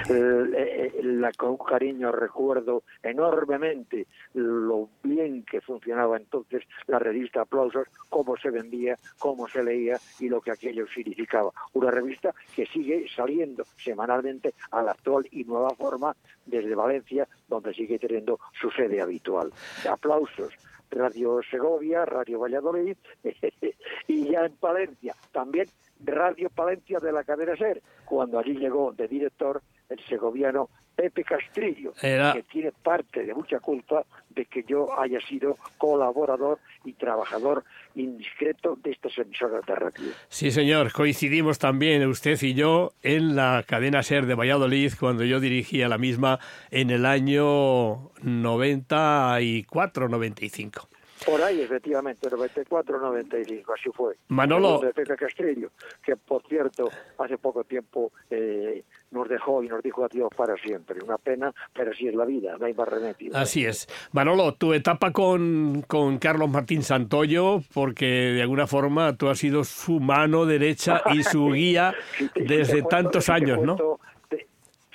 [1.36, 8.96] con cariño recuerdo enormemente lo bien que funcionaba entonces la revista Aplausos, cómo se vendía,
[9.18, 11.50] cómo se leía y lo que aquello significaba.
[11.74, 17.74] Una revista que sigue saliendo semanalmente a la actual y nueva forma desde Valencia, donde
[17.74, 19.52] sigue teniendo su sede habitual.
[19.88, 20.52] Aplausos.
[20.92, 22.96] Radio Segovia, Radio Valladolid
[24.06, 25.66] y ya en Palencia también
[26.04, 31.92] Radio Palencia de la cadena SER, cuando allí llegó de director el segoviano Pepe Castrillo,
[32.02, 37.64] Era- que tiene parte de mucha culpa de que yo haya sido colaborador y trabajador
[37.94, 40.12] indiscreto de estas emisoras de radio.
[40.28, 40.92] Sí, señor.
[40.92, 45.98] Coincidimos también usted y yo en la cadena SER de Valladolid cuando yo dirigía la
[45.98, 46.38] misma
[46.70, 50.88] en el año 94-95.
[51.24, 54.16] Por ahí, efectivamente, 94-95, así fue.
[54.28, 54.78] Manolo.
[54.80, 55.70] De Pepe Castrillo,
[56.04, 60.98] que por cierto, hace poco tiempo eh, nos dejó y nos dijo adiós para siempre.
[61.04, 63.30] Una pena, pero así es la vida, no hay más remedio.
[63.36, 63.86] Así es.
[64.12, 69.64] Manolo, tu etapa con, con Carlos Martín Santoyo, porque de alguna forma tú has sido
[69.64, 71.94] su mano derecha y su guía
[72.34, 73.76] desde cuento- tantos años, ¿no?
[73.76, 74.00] cuento-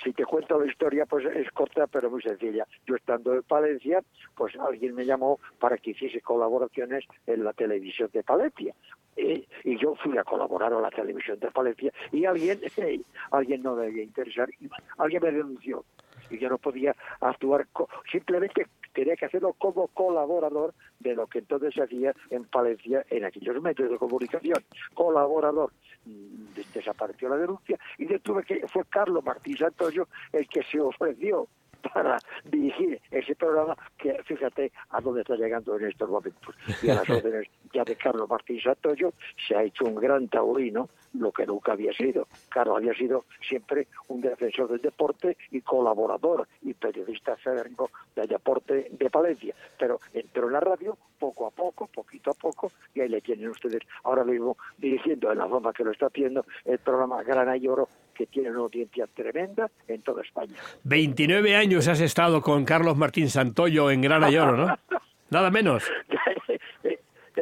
[0.02, 2.66] si te cuento la historia, pues es corta pero muy sencilla.
[2.86, 4.02] Yo estando en Palencia,
[4.36, 8.74] pues alguien me llamó para que hiciese colaboraciones en la televisión de Palencia.
[9.16, 12.60] Y yo fui a colaborar a la televisión de Palencia y alguien,
[13.32, 14.48] alguien no debía interesar,
[14.96, 15.84] alguien me denunció.
[16.30, 17.66] Y yo no podía actuar,
[18.10, 23.24] simplemente tenía que hacerlo como colaborador de lo que entonces se hacía en Palencia en
[23.24, 24.62] aquellos medios de comunicación.
[24.94, 25.72] Colaborador.
[26.08, 30.62] Mm, des- Desapareció la denuncia y yo tuve que, fue Carlos Martín Santoyo el que
[30.62, 31.48] se ofreció
[31.92, 36.54] para dirigir ese programa que fíjate a dónde está llegando en estos momentos.
[36.82, 39.12] Y a las órdenes ya de Carlos Martín Santoyo
[39.46, 42.28] se ha hecho un gran taurino, lo que nunca había sido.
[42.48, 48.88] Carlos había sido siempre un defensor del deporte y colaborador y periodista acérrimo del deporte
[48.90, 49.54] de Palencia.
[49.78, 53.48] Pero entró en la radio poco a poco, poquito a poco, y ahí le tienen
[53.48, 57.66] ustedes ahora mismo dirigiendo en la forma que lo está haciendo el programa Grana y
[57.68, 60.54] Oro, que tiene una audiencia tremenda en toda España.
[60.82, 64.76] 29 años has estado con Carlos Martín Santoyo en Gran Ayoro, ¿no?
[65.30, 65.84] Nada menos.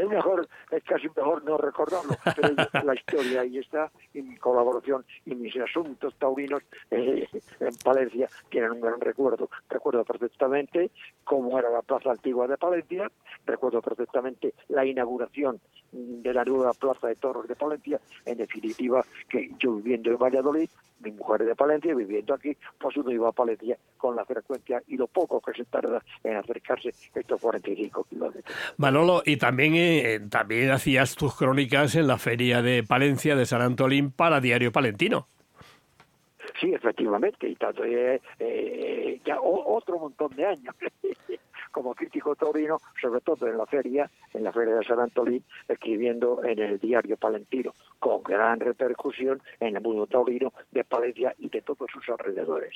[0.01, 5.05] Es mejor, es casi mejor no recordarlo, pero la historia ahí está, y mi colaboración
[5.25, 7.29] y mis asuntos taurinos eh,
[7.61, 9.49] en Palencia tienen un gran recuerdo.
[9.69, 10.91] Recuerdo perfectamente
[11.25, 13.11] cómo era la plaza antigua de Palencia,
[13.45, 15.61] recuerdo perfectamente la inauguración
[15.93, 20.69] de la nueva plaza de toros de Palencia, en definitiva que yo viviendo en Valladolid,
[21.01, 24.83] mi mujer es de Palencia, viviendo aquí, pues uno iba a Palencia con la frecuencia
[24.87, 28.45] y lo poco que se tarda en acercarse estos 45 kilómetros.
[28.79, 33.63] Manolo, y también, eh, también hacías tus crónicas en la feria de Palencia de San
[33.63, 35.27] Antolín para Diario Palentino.
[36.61, 40.75] Sí, efectivamente, y tanto eh, eh, ya o- otro montón de años
[41.77, 46.43] como crítico taurino, sobre todo en la feria, en la feria de San Antolín, escribiendo
[46.43, 51.61] en el diario Palentino, con gran repercusión en el mundo taurino de Palencia y de
[51.61, 52.73] todos sus alrededores.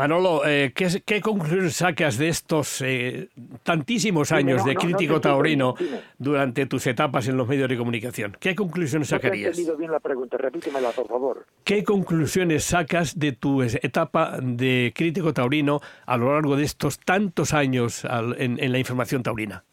[0.00, 3.30] Manolo, eh, ¿qué, qué conclusión sacas de estos eh,
[3.62, 5.74] tantísimos años no, de no, no crítico taurino
[6.18, 8.36] durante tus etapas en los medios de comunicación?
[8.38, 9.52] ¿Qué conclusiones No sacarías?
[9.52, 11.46] entendido bien la pregunta, repítemela, por favor.
[11.64, 17.54] ¿Qué conclusiones sacas de tu etapa de crítico taurino a lo largo de estos tantos
[17.54, 19.64] años al- en, en la información taurina?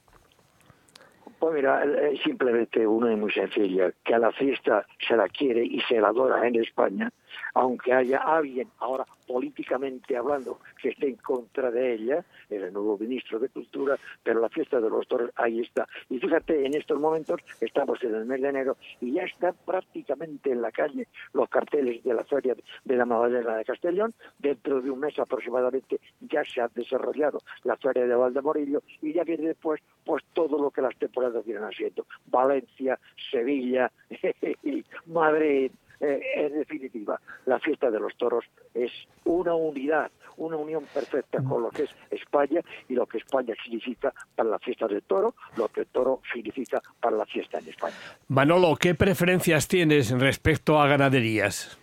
[1.38, 5.66] Pues mira, eh, simplemente una es muy sencilla, que a la fiesta se la quiere
[5.66, 7.12] y se la adora en España,
[7.54, 13.40] aunque haya alguien ahora políticamente hablando que esté en contra de ella, el nuevo ministro
[13.40, 15.88] de Cultura, pero la fiesta de los toros ahí está.
[16.10, 20.52] Y fíjate, en estos momentos estamos en el mes de enero y ya están prácticamente
[20.52, 24.14] en la calle los carteles de la Feria de la Magdalena de Castellón.
[24.40, 29.24] Dentro de un mes aproximadamente ya se ha desarrollado la Feria de Valdemorillo y ya
[29.24, 32.06] viene después pues todo lo que las temporadas vienen haciendo.
[32.28, 33.00] Valencia,
[33.32, 33.92] Sevilla,
[35.08, 35.72] Madrid,
[36.04, 38.92] eh, en definitiva, la fiesta de los toros es
[39.24, 44.14] una unidad, una unión perfecta con lo que es España y lo que España significa
[44.36, 47.96] para la fiesta del toro, lo que el toro significa para la fiesta en España.
[48.28, 51.80] Manolo, ¿qué preferencias tienes respecto a ganaderías?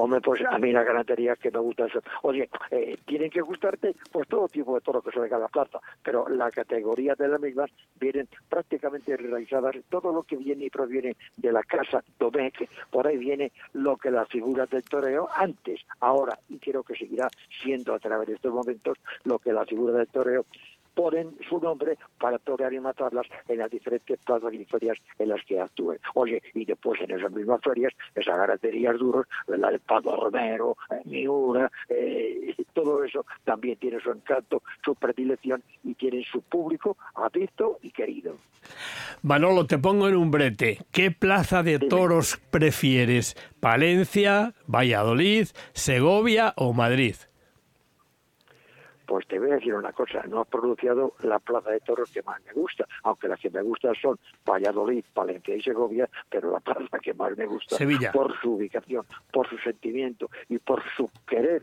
[0.00, 2.00] Hombre, pues a mí la ganadería que me gusta eso.
[2.22, 5.48] Oye, eh, tienen que gustarte pues todo tipo de toro que se venga a la
[5.48, 10.70] plaza, pero la categoría de las mismas vienen prácticamente realizadas, todo lo que viene y
[10.70, 15.80] proviene de la casa Domecq, por ahí viene lo que las figuras del toreo antes,
[15.98, 17.28] ahora, y creo que seguirá
[17.60, 20.46] siendo a través de estos momentos lo que las figuras del toreo
[20.98, 25.44] ponen su nombre para torear y matarlas en las diferentes plazas y ferias en las
[25.44, 26.00] que actúen.
[26.14, 31.00] Oye, y después en esas mismas ferias, esas ganaderías duros, la de Pablo Romero, eh,
[31.04, 37.78] Miura, eh, todo eso también tiene su encanto, su predilección y tienen su público adicto
[37.80, 38.34] y querido.
[39.22, 40.78] Manolo, te pongo en un brete.
[40.90, 41.90] ¿Qué plaza de Dime.
[41.90, 43.36] toros prefieres?
[43.60, 47.14] ¿Palencia, Valladolid, Segovia o Madrid?
[49.08, 52.22] Pues te voy a decir una cosa, no has pronunciado la plaza de toros que
[52.22, 56.60] más me gusta, aunque las que me gustan son Valladolid, Palencia y Segovia, pero la
[56.60, 58.12] plaza que más me gusta Sevilla.
[58.12, 61.62] por su ubicación, por su sentimiento y por su querer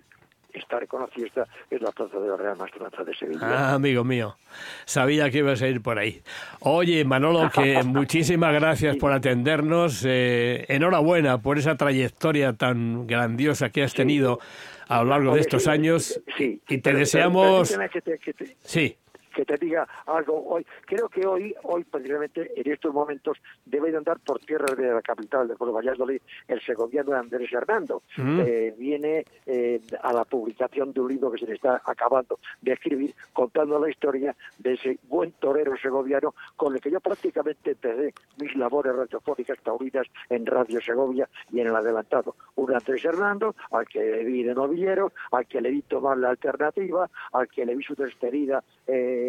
[0.58, 3.41] estar con la fiesta es la Plaza de la Real Maestranza de Sevilla.
[3.43, 4.38] Ah, amigo mío,
[4.86, 6.22] sabía que ibas a ir por ahí.
[6.62, 10.04] Oye, Manolo, que muchísimas gracias por atendernos.
[10.08, 14.39] eh, enhorabuena por esa trayectoria tan grandiosa que has tenido
[14.88, 16.21] a lo largo de estos sí, años.
[16.38, 17.69] sí, y te deseamos...
[17.69, 18.97] permíteme que te- que te- Sí,
[19.36, 20.65] que te diga algo hoy.
[20.86, 25.01] Creo que hoy, hoy precisamente en estos momentos debe de andar por tierra de la
[25.01, 28.01] capital de Valladolid el segoviano Andrés Hernando.
[28.17, 28.39] Mm.
[28.39, 32.73] Eh, viene eh, a la publicación de un libro que se le está acabando de
[32.73, 38.13] escribir contando la historia de ese buen torero segoviano con el que yo prácticamente empecé
[38.38, 42.36] mis labores radiofónicas taurinas en Radio Segovia y en el adelantado.
[42.55, 46.29] Un Andrés Hernando al que le vi de novillero, al que le vi tomar la
[46.29, 49.24] alternativa, al que le vi su despedida eh,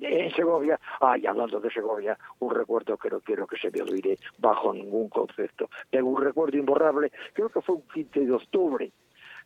[0.00, 0.78] en Segovia.
[1.00, 5.08] Ay, hablando de Segovia, un recuerdo que no quiero que se me olvide bajo ningún
[5.08, 5.68] concepto.
[5.90, 8.92] Tengo un recuerdo imborrable, creo que fue un 15 de octubre.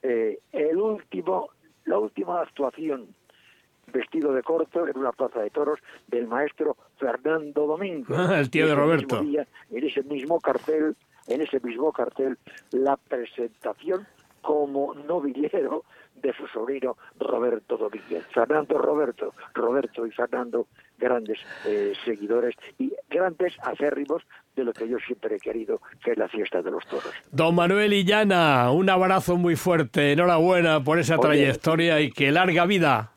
[0.03, 1.51] Eh, el último,
[1.85, 3.15] la última actuación
[3.93, 8.15] vestido de corto en una plaza de toros del maestro Fernando Domingo.
[8.17, 9.21] Ah, el tío de Roberto.
[9.21, 12.39] día, en ese mismo cartel, en ese mismo cartel,
[12.71, 14.07] la presentación
[14.43, 15.85] como novillero
[16.17, 18.27] de su sobrino Roberto Domínguez.
[18.35, 20.67] Fernando Roberto, Roberto y Fernando,
[20.99, 24.23] grandes eh, seguidores y grandes acérrimos
[24.55, 27.13] de lo que yo siempre he querido, que es la fiesta de los toros.
[27.33, 30.13] don Manuel Illana, un abrazo muy fuerte.
[30.13, 31.23] Enhorabuena por esa Oye.
[31.23, 33.13] trayectoria y que larga vida.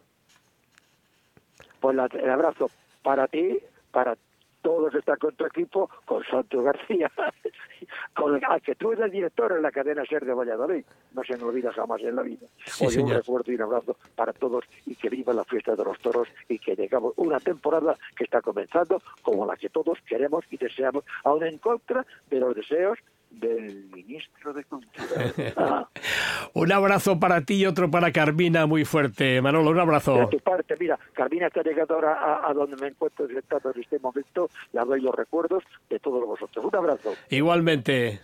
[1.82, 2.70] Pues la- el abrazo
[3.02, 3.58] para ti,
[3.92, 4.16] para
[4.64, 7.12] todos está con tu equipo, con Santos García,
[8.16, 10.86] con el, al que tú eres el director en la cadena SER de Valladolid.
[11.14, 12.48] No se me olvida jamás en la vida.
[12.66, 15.84] Sí, Oye, un recuerdo y un abrazo para todos y que viva la fiesta de
[15.84, 20.46] los toros y que llegamos una temporada que está comenzando como la que todos queremos
[20.50, 22.98] y deseamos, aún en contra de los deseos
[23.34, 25.90] del ministro de Cultura.
[26.54, 29.42] Un abrazo para ti y otro para Carmina muy fuerte.
[29.42, 30.30] Manolo, un de abrazo.
[30.30, 34.00] tu parte, mira, Carmina está llegando ahora a, a donde me encuentro sentado en este
[34.00, 36.66] momento, le doy los recuerdos de todos vosotros.
[36.66, 37.14] Un abrazo.
[37.30, 38.22] Igualmente.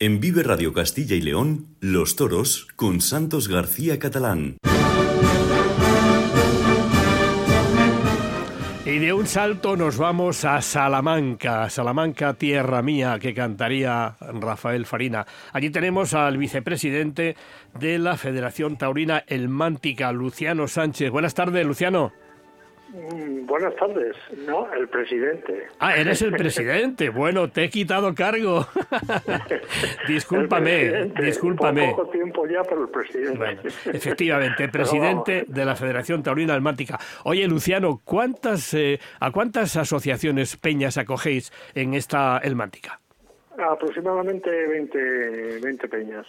[0.00, 4.58] En Vive Radio Castilla y León, Los Toros con Santos García Catalán.
[8.88, 15.26] Y de un salto nos vamos a Salamanca, Salamanca, tierra mía, que cantaría Rafael Farina.
[15.52, 17.36] Allí tenemos al vicepresidente
[17.78, 21.10] de la Federación Taurina El Mántica, Luciano Sánchez.
[21.10, 22.14] Buenas tardes, Luciano.
[22.88, 24.16] Mm, Buenas tardes.
[24.46, 25.68] No, el presidente.
[25.78, 27.10] Ah, eres el presidente.
[27.18, 28.66] Bueno, te he quitado cargo.
[30.08, 31.88] discúlpame, discúlpame.
[31.88, 33.36] Por poco tiempo ya, pero el presidente.
[33.36, 36.98] Bueno, efectivamente, presidente de la Federación Taurina Almántica.
[37.24, 43.00] Oye, Luciano, ¿cuántas, eh, ¿a cuántas asociaciones peñas acogéis en esta Elmántica?
[43.58, 46.26] Aproximadamente 20, 20 peñas.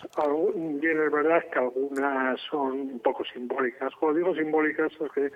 [0.56, 3.94] Bien, es verdad que algunas son un poco simbólicas.
[4.00, 5.32] Cuando digo simbólicas es que,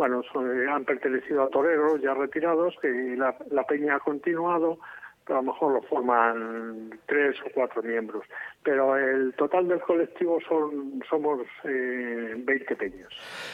[0.00, 2.88] bueno, eh, han pertenecido a toreros ya retirados, que
[3.18, 4.78] la, peña ha continuado,
[5.26, 8.24] pero a lo mejor lo forman tres o cuatro miembros.
[8.62, 13.08] Pero el total del colectivo son somos eh, 20 peñas.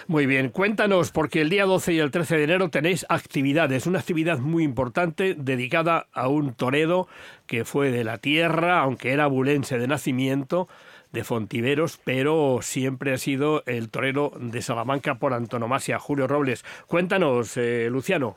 [0.06, 3.98] Muy bien, cuéntanos, porque el día 12 y el 13 de enero tenéis actividades, una
[3.98, 7.08] actividad muy importante dedicada a un torero
[7.48, 10.68] que fue de la tierra, aunque era bulense de nacimiento,
[11.12, 16.64] de Fontiveros, pero siempre ha sido el torero de Salamanca por antonomasia, Julio Robles.
[16.86, 18.36] Cuéntanos, eh, Luciano.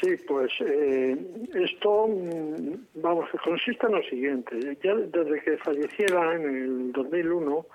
[0.00, 1.16] Sí, pues eh,
[1.54, 4.78] esto, mm, vamos, consiste en lo siguiente.
[4.82, 7.66] Ya desde que falleciera en el 2001,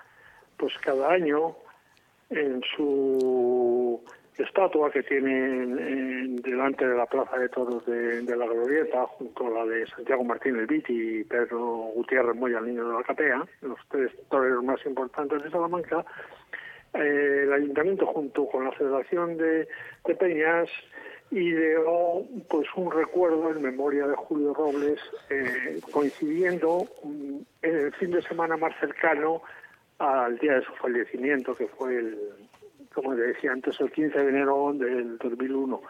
[0.56, 1.56] pues cada año
[2.30, 4.02] en su
[4.42, 9.46] estatua que tiene en- en- delante de la Plaza de Toros de, la Glorieta, junto
[9.46, 11.58] a la de Santiago Martínez Viti y Pedro
[11.94, 16.04] Gutiérrez Moya, el niño de la Capea, los tres toreros más importantes de Salamanca,
[16.94, 19.68] eh, el ayuntamiento junto con la Federación de,
[20.18, 20.68] Peñas
[21.30, 24.98] ideó pues un recuerdo en memoria de Julio Robles
[25.30, 29.40] eh, coincidiendo mm, en el fin de semana más cercano
[29.98, 32.18] al día de su fallecimiento que fue el
[32.94, 35.80] como decía antes el 15 de enero del 2001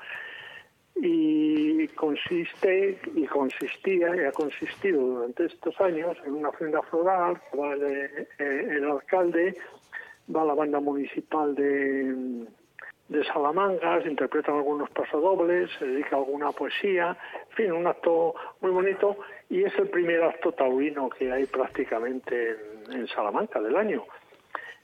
[0.97, 7.73] y consiste y consistía y ha consistido durante estos años en una ofrenda floral va
[7.73, 9.55] el, eh, el alcalde
[10.35, 12.47] va la banda municipal de,
[13.09, 17.17] de Salamanca, se interpretan algunos pasodobles, se dedica alguna poesía,
[17.51, 19.17] en fin, un acto muy bonito
[19.49, 22.57] y es el primer acto taurino que hay prácticamente
[22.89, 24.05] en, en Salamanca del año.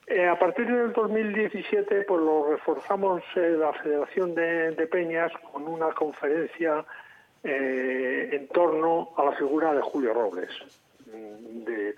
[0.09, 5.89] Eh, a partir del 2017, pues lo reforzamos eh, la Federación de, Peñas con una
[5.89, 6.85] conferencia
[7.43, 10.49] eh, en torno a la figura de Julio Robles,
[11.07, 11.95] mm, de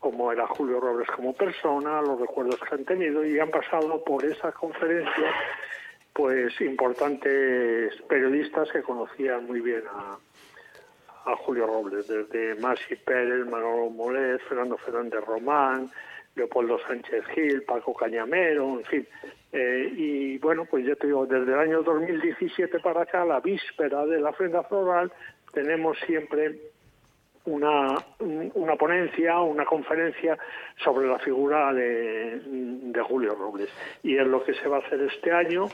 [0.00, 4.24] cómo era Julio Robles como persona, los recuerdos que han tenido y han pasado por
[4.24, 5.32] esa conferencia
[6.12, 10.18] pues importantes periodistas que conocían muy bien a,
[11.44, 15.88] Julio Robles, desde Masi Pérez, Manolo Molet, Fernando Fernández Román,
[16.34, 19.08] Leopoldo Sánchez Gil, Paco Cañamero, en fin.
[19.52, 24.06] Eh, y bueno, pues yo te digo, desde el año 2017 para acá, la víspera
[24.06, 25.12] de la ofrenda floral,
[25.52, 26.58] tenemos siempre
[27.44, 27.96] una,
[28.54, 30.38] una ponencia, una conferencia
[30.82, 33.68] sobre la figura de, de Julio Robles.
[34.02, 35.66] Y es lo que se va a hacer este año,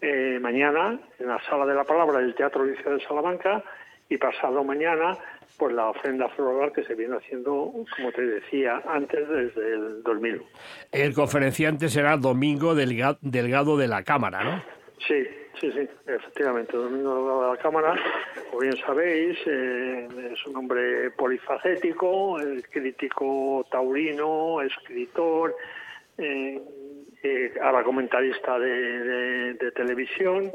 [0.00, 3.62] eh, mañana, en la Sala de la Palabra del Teatro Liceo de Salamanca,
[4.08, 5.16] y pasado mañana
[5.58, 10.42] pues la ofrenda floral que se viene haciendo, como te decía, antes desde el 2000.
[10.92, 14.62] El conferenciante será Domingo Delgado de la Cámara, ¿no?
[15.06, 15.24] Sí,
[15.60, 16.76] sí, sí, efectivamente.
[16.76, 17.94] Domingo Delgado de la Cámara,
[18.50, 22.36] como bien sabéis, eh, es un hombre polifacético,
[22.70, 25.54] crítico taurino, escritor,
[26.18, 26.60] eh,
[27.22, 30.52] eh, ahora comentarista de, de televisión,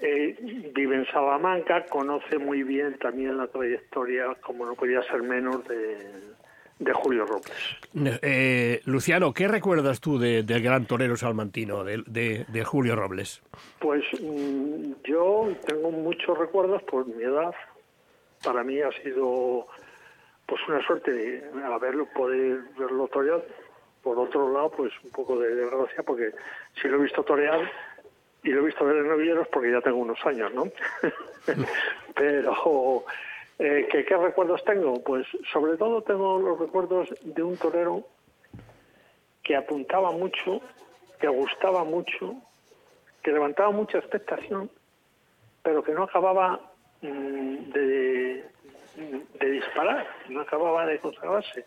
[0.00, 0.36] eh,
[0.74, 6.92] vive en Salamanca, conoce muy bien también la trayectoria, como no podía ser menos, de,
[6.92, 8.20] Julio Robles.
[8.22, 13.42] Eh, Luciano, ¿qué recuerdas tú del gran torero salmantino, de, Julio Robles?
[13.78, 17.54] Pues mm, yo tengo muchos recuerdos por mi edad.
[18.44, 19.66] Para mí ha sido
[20.46, 23.42] pues una suerte haberlo poder verlo torear.
[24.02, 26.30] Por otro lado, pues un poco de desgracia porque
[26.80, 27.60] si lo he visto torear
[28.46, 30.70] y lo he visto ver en novilleros porque ya tengo unos años, ¿no?
[32.14, 33.04] Pero,
[33.58, 35.02] eh, ¿qué, ¿qué recuerdos tengo?
[35.02, 38.04] Pues sobre todo tengo los recuerdos de un torero
[39.42, 40.60] que apuntaba mucho,
[41.18, 42.36] que gustaba mucho,
[43.20, 44.70] que levantaba mucha expectación,
[45.64, 46.60] pero que no acababa
[47.02, 48.44] mm, de,
[49.40, 51.64] de, disparar, no acababa de consagrarse.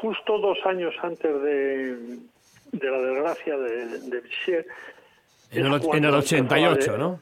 [0.00, 2.18] Justo dos años antes de,
[2.72, 4.22] de la desgracia de, de
[5.52, 5.66] en
[6.04, 7.20] el, 88, ¿no?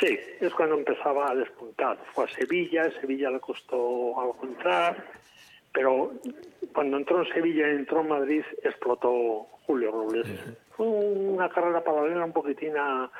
[0.00, 1.98] Sí, es cuando empezaba a despuntar.
[2.12, 5.04] Fue a Sevilla, Sevilla le costó algo entrar,
[5.72, 6.12] pero
[6.72, 10.26] cuando entró en Sevilla y entró en Madrid explotó Julio Robles.
[10.76, 13.10] Fue una carrera paralela un poquitín a,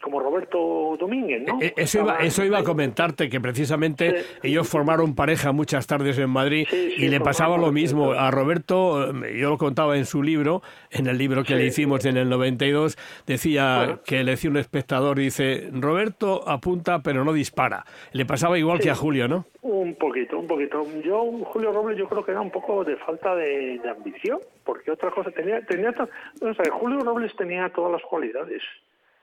[0.00, 1.60] como Roberto Domínguez, ¿no?
[1.60, 6.30] Eh, eso iba, eso iba a comentarte, que precisamente ellos formaron pareja muchas tardes en
[6.30, 8.12] Madrid y le pasaba lo mismo.
[8.12, 12.04] A Roberto, eh, yo lo contaba en su libro, en el libro que le hicimos
[12.04, 12.96] en el 92,
[13.26, 17.84] decía que le decía un espectador, dice, Roberto apunta pero no dispara.
[18.12, 19.46] Le pasaba igual que a Julio, ¿no?
[19.62, 20.86] Un poquito, un poquito.
[21.04, 25.10] Yo, Julio Robles, yo creo que era un poco de falta de, ambición, porque otra
[25.10, 28.62] cosa tenía, tenía, o sea, Julio Robles tenía todas las cualidades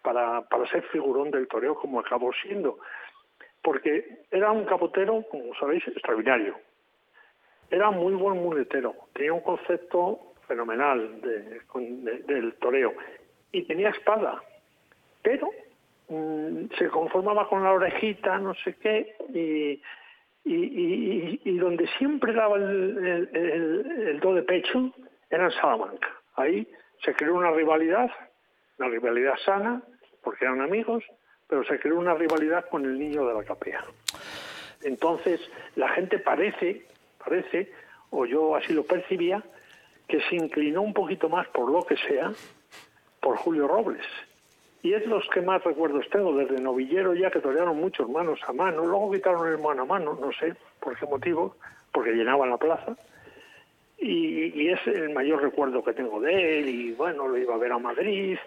[0.06, 2.78] para, para ser figurón del toreo como acabó siendo.
[3.62, 6.56] Porque era un capotero, como sabéis, extraordinario.
[7.72, 12.93] Era muy buen muletero, tenía un concepto fenomenal del toreo
[13.51, 14.39] y tenía espada,
[15.24, 15.49] pero
[16.10, 19.82] mm, se conformaba con la orejita, no sé qué, y,
[20.43, 24.91] y, donde siempre daba el, el, el, do de pecho
[25.32, 26.10] era en Salamanca.
[26.36, 26.68] Ahí
[27.03, 28.12] se creó una rivalidad,
[28.78, 29.82] una rivalidad sana,
[30.26, 31.05] porque eran amigos,
[31.47, 33.86] pero se creó una rivalidad con el niño de la capea.
[34.84, 35.39] Entonces,
[35.76, 36.86] la gente parece,
[37.23, 37.71] parece,
[38.09, 39.43] o yo así lo percibía,
[40.07, 42.32] que se inclinó un poquito más por lo que sea,
[43.21, 44.05] por Julio Robles.
[44.82, 48.53] Y es los que más recuerdos tengo, desde novillero ya que torearon muchos manos a
[48.53, 51.55] mano, luego quitaron el mano a mano, no sé por qué motivo,
[51.91, 52.95] porque llenaban la plaza.
[53.97, 57.57] Y, y, es el mayor recuerdo que tengo de él, y bueno, lo iba a
[57.57, 58.38] ver a Madrid,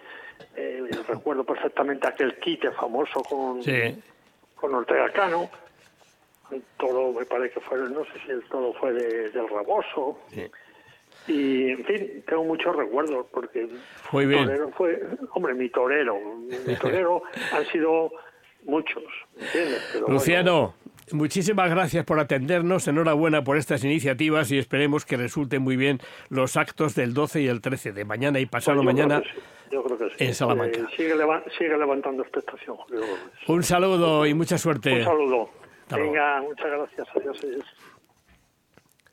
[0.57, 3.61] eh, recuerdo perfectamente aquel quite famoso con,
[4.57, 5.51] con Ortega Cano.
[6.79, 10.19] Todo me parece que fue, no sé si el todo fue del Raboso.
[11.27, 13.69] Y en fin, tengo muchos recuerdos porque
[14.13, 14.47] Muy bien.
[14.47, 15.03] Torero fue,
[15.35, 16.19] hombre, mi torero,
[16.67, 17.23] mi torero
[17.53, 18.11] han sido
[18.65, 19.03] muchos,
[20.07, 20.75] Luciano,
[21.13, 26.57] Muchísimas gracias por atendernos, enhorabuena por estas iniciativas y esperemos que resulten muy bien los
[26.57, 29.23] actos del 12 y el 13 de mañana y pasado pues mañana
[30.19, 30.81] en Salamanca.
[30.81, 33.03] Eh, sigue, levantando expectación, Julio
[33.47, 34.99] Un saludo y mucha suerte.
[34.99, 35.51] Un saludo.
[35.91, 37.09] Venga, muchas gracias.
[37.17, 37.65] Adiós, adiós.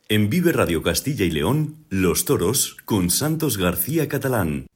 [0.08, 4.68] En Vive Radio Castilla y León, Los Toros con Santos García Catalán.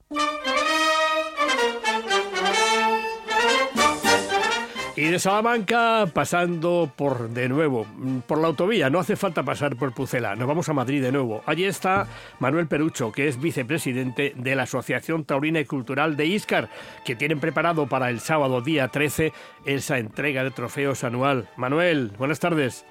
[4.99, 7.85] Y de Salamanca pasando por de nuevo,
[8.27, 11.41] por la autovía, no hace falta pasar por Pucela, nos vamos a Madrid de nuevo.
[11.45, 12.05] Allí está
[12.39, 16.67] Manuel Perucho, que es vicepresidente de la Asociación Taurina y Cultural de Iscar,
[17.05, 19.31] que tienen preparado para el sábado día 13
[19.63, 21.47] esa entrega de trofeos anual.
[21.55, 22.85] Manuel, buenas tardes.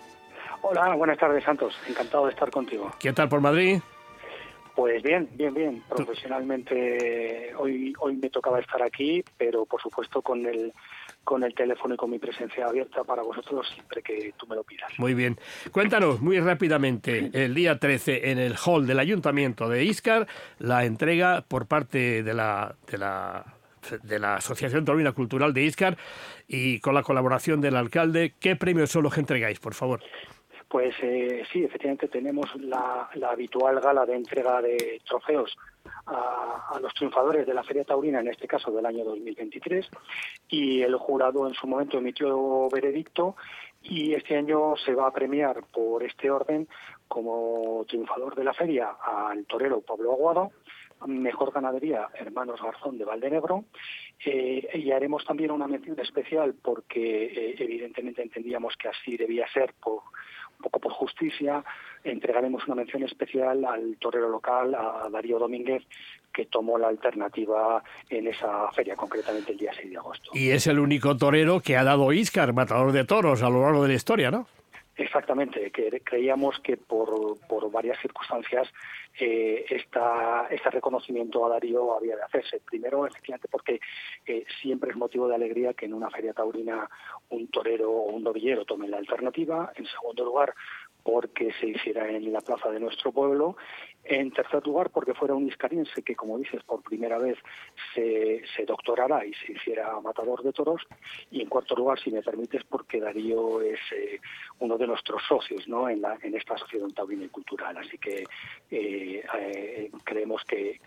[0.62, 2.90] Hola, buenas tardes Santos, encantado de estar contigo.
[2.98, 3.80] ¿Qué tal por Madrid?
[4.74, 5.82] Pues bien, bien, bien.
[5.90, 10.72] Profesionalmente hoy hoy me tocaba estar aquí, pero por supuesto con el
[11.28, 14.64] con el teléfono y con mi presencia abierta para vosotros siempre que tú me lo
[14.64, 14.90] pidas.
[14.96, 15.36] Muy bien.
[15.70, 20.26] Cuéntanos muy rápidamente, el día 13 en el hall del Ayuntamiento de Iscar,
[20.58, 23.44] la entrega por parte de la, de la,
[24.04, 25.98] de la Asociación Taurina Cultural de Iscar
[26.46, 28.32] y con la colaboración del alcalde.
[28.40, 30.00] ¿Qué premios son los que entregáis, por favor?
[30.70, 35.54] Pues eh, sí, efectivamente tenemos la, la, habitual gala de entrega de trofeos
[36.06, 39.88] a, los triunfadores de la Feria Taurina, en este caso del año 2023,
[40.48, 43.36] y el jurado en su momento emitió veredicto
[43.82, 46.68] y este año se va a premiar por este orden
[47.06, 50.50] como triunfador de la feria al torero Pablo Aguado,
[51.06, 53.64] mejor ganadería Hermanos Garzón de Valdenegro
[54.24, 59.74] eh, y haremos también una mención especial porque eh, evidentemente entendíamos que así debía ser
[59.80, 60.02] por
[60.58, 61.64] un poco por justicia,
[62.02, 65.84] entregaremos una mención especial al torero local, a Darío Domínguez,
[66.32, 70.30] que tomó la alternativa en esa feria, concretamente el día 6 de agosto.
[70.34, 73.82] Y es el único torero que ha dado Iscar, matador de toros, a lo largo
[73.82, 74.46] de la historia, ¿no?
[74.98, 78.68] Exactamente, que creíamos que por, por varias circunstancias
[79.16, 82.60] eh, esta, este reconocimiento a Darío había de hacerse.
[82.68, 83.80] Primero, efectivamente, porque
[84.26, 86.90] eh, siempre es motivo de alegría que en una feria taurina
[87.28, 89.72] un torero o un novillero tome la alternativa.
[89.76, 90.52] En segundo lugar,
[91.04, 93.56] porque se hiciera en la plaza de nuestro pueblo.
[94.10, 97.36] En tercer lugar, porque fuera un iscariense que, como dices, por primera vez
[97.94, 100.80] se, doctorara y se hiciera matador de toros.
[101.30, 104.18] Y en cuarto lugar, si me permites, porque Darío es eh,
[104.60, 105.90] uno de nuestros socios ¿no?
[105.90, 107.76] en, la, en esta asociación taurina y cultural.
[107.76, 108.24] Así que
[108.70, 110.80] eh, eh, creemos que,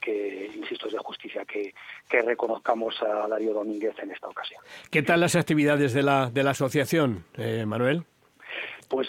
[0.55, 1.75] insisto, es de justicia que,
[2.09, 4.63] que reconozcamos a Darío Domínguez en esta ocasión.
[4.89, 7.23] ¿Qué tal las actividades de la, de la asociación,
[7.67, 8.03] Manuel?
[8.91, 9.07] Pues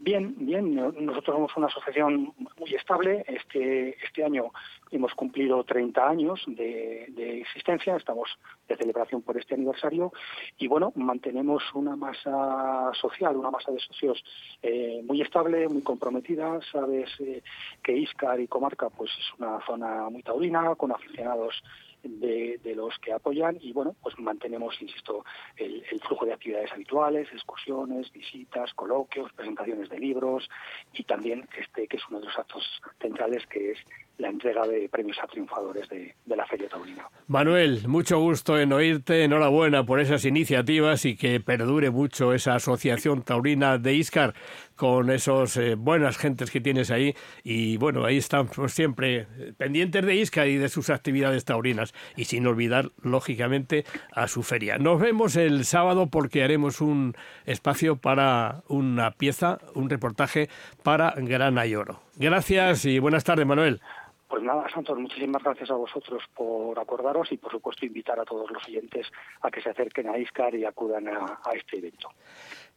[0.00, 0.74] bien, bien.
[0.74, 3.24] Nosotros somos una asociación muy estable.
[3.28, 4.46] Este, este año
[4.90, 7.94] hemos cumplido 30 años de, de, existencia.
[7.94, 8.28] Estamos
[8.66, 10.12] de celebración por este aniversario.
[10.58, 14.20] Y bueno, mantenemos una masa social, una masa de socios
[14.62, 16.58] eh, muy estable, muy comprometida.
[16.72, 17.44] Sabes eh,
[17.84, 21.62] que Iscar y Comarca pues es una zona muy taurina, con aficionados
[22.02, 25.24] de, de, los que apoyan y bueno, pues mantenemos, insisto,
[25.56, 30.48] el, el, flujo de actividades habituales, excursiones, visitas, coloquios, presentaciones de libros
[30.92, 32.64] y también este que es uno de los actos
[33.00, 33.78] centrales que es
[34.20, 37.08] la entrega de premios a triunfadores de, de, la Feria Taurina.
[37.26, 43.22] Manuel, mucho gusto en oírte, enhorabuena por esas iniciativas y que perdure mucho esa asociación
[43.22, 44.34] taurina de Iscar
[44.76, 47.14] con esos eh, buenas gentes que tienes ahí
[47.44, 49.26] y bueno, ahí estamos siempre
[49.58, 54.78] pendientes de Iscar y de sus actividades taurinas y sin olvidar, lógicamente, a su feria.
[54.78, 57.14] Nos vemos el sábado porque haremos un
[57.44, 60.48] espacio para una pieza, un reportaje
[60.82, 62.00] para Grana y Oro.
[62.16, 63.80] Gracias y buenas tardes, Manuel.
[64.30, 68.48] Pues nada, Santos, muchísimas gracias a vosotros por acordaros y por supuesto invitar a todos
[68.48, 69.08] los oyentes
[69.42, 72.10] a que se acerquen a Iscar y acudan a, a este evento.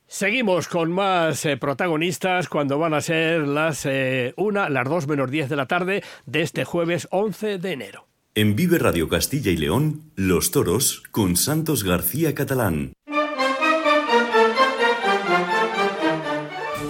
[0.08, 5.30] Seguimos con más eh, protagonistas cuando van a ser las eh, una, las dos menos
[5.30, 8.08] diez de la tarde de este jueves 11 de enero.
[8.34, 12.94] En Vive Radio Castilla y León, Los Toros con Santos García Catalán.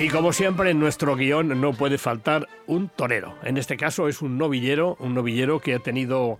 [0.03, 3.35] Y como siempre en nuestro guion no puede faltar un torero.
[3.41, 6.39] En este caso es un novillero, un novillero que ha tenido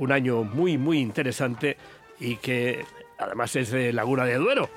[0.00, 1.76] un año muy muy interesante
[2.18, 2.84] y que
[3.16, 4.68] además es de Laguna de Duero,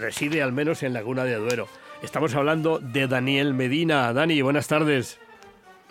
[0.00, 1.68] reside al menos en Laguna de Duero.
[2.02, 4.12] Estamos hablando de Daniel Medina.
[4.12, 5.20] Dani, buenas tardes.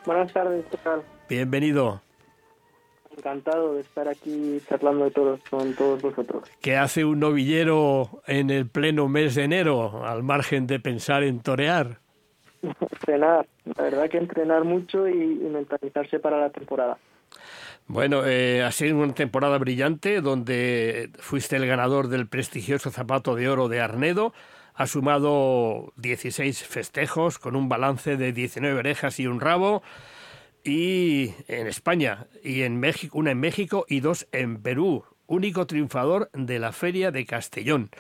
[0.05, 1.01] Buenas tardes, ¿qué tal?
[1.29, 2.05] Bienvenido.
[3.18, 6.43] Encantado de estar aquí charlando de todos con todos vosotros.
[6.61, 11.39] ¿Qué hace un novillero en el pleno mes de enero, al margen de pensar en
[11.39, 11.99] torear?
[12.61, 16.97] entrenar, la verdad que entrenar mucho y, y mentalizarse para la temporada.
[17.88, 23.47] Bueno, eh, ha sido una temporada brillante donde fuiste el ganador del prestigioso zapato de
[23.47, 24.34] oro de Arnedo.
[24.74, 29.84] Ha sumado 16 festejos con un balance de 19 orejas y un rabo.
[30.68, 35.05] Y en España, y en México, una en México y dos en Perú.
[35.28, 37.91] Único triunfador de la Feria de Castellón.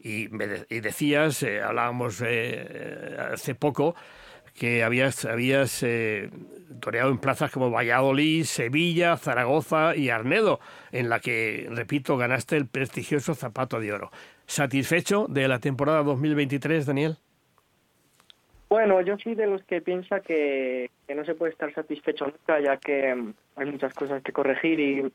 [0.00, 3.94] Y, me de, y decías, eh, hablábamos eh, hace poco,
[4.54, 6.30] que habías, habías eh,
[6.80, 10.60] toreado en plazas como Valladolid, Sevilla, Zaragoza y Arnedo,
[10.92, 14.10] en la que, repito, ganaste el prestigioso zapato de oro.
[14.46, 17.18] ¿Satisfecho de la temporada 2023, Daniel?
[18.74, 22.76] Bueno, yo soy de los que piensa que, no se puede estar satisfecho nunca, ya
[22.76, 25.12] que mm, hay muchas cosas que corregir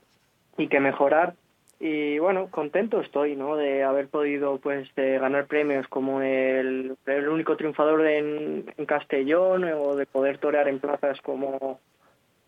[0.56, 1.34] y, que mejorar.
[1.78, 3.56] Y bueno, contento estoy, ¿no?
[3.56, 6.96] De haber podido, pues, de ganar premios como el,
[7.30, 11.80] único triunfador en, en, Castellón o de poder torear en plazas como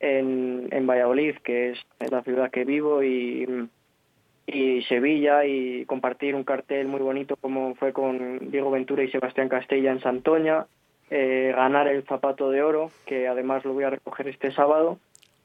[0.01, 1.79] en, en Valladolid, que es
[2.11, 3.69] la ciudad que vivo, y,
[4.47, 9.51] y Sevilla, y compartir un cartel muy bonito como fue con Diego Ventura y Sebastián
[9.51, 10.65] Castella en Santoña
[11.15, 14.99] eh, ganar el zapato de oro, que además lo voy a recoger este sábado.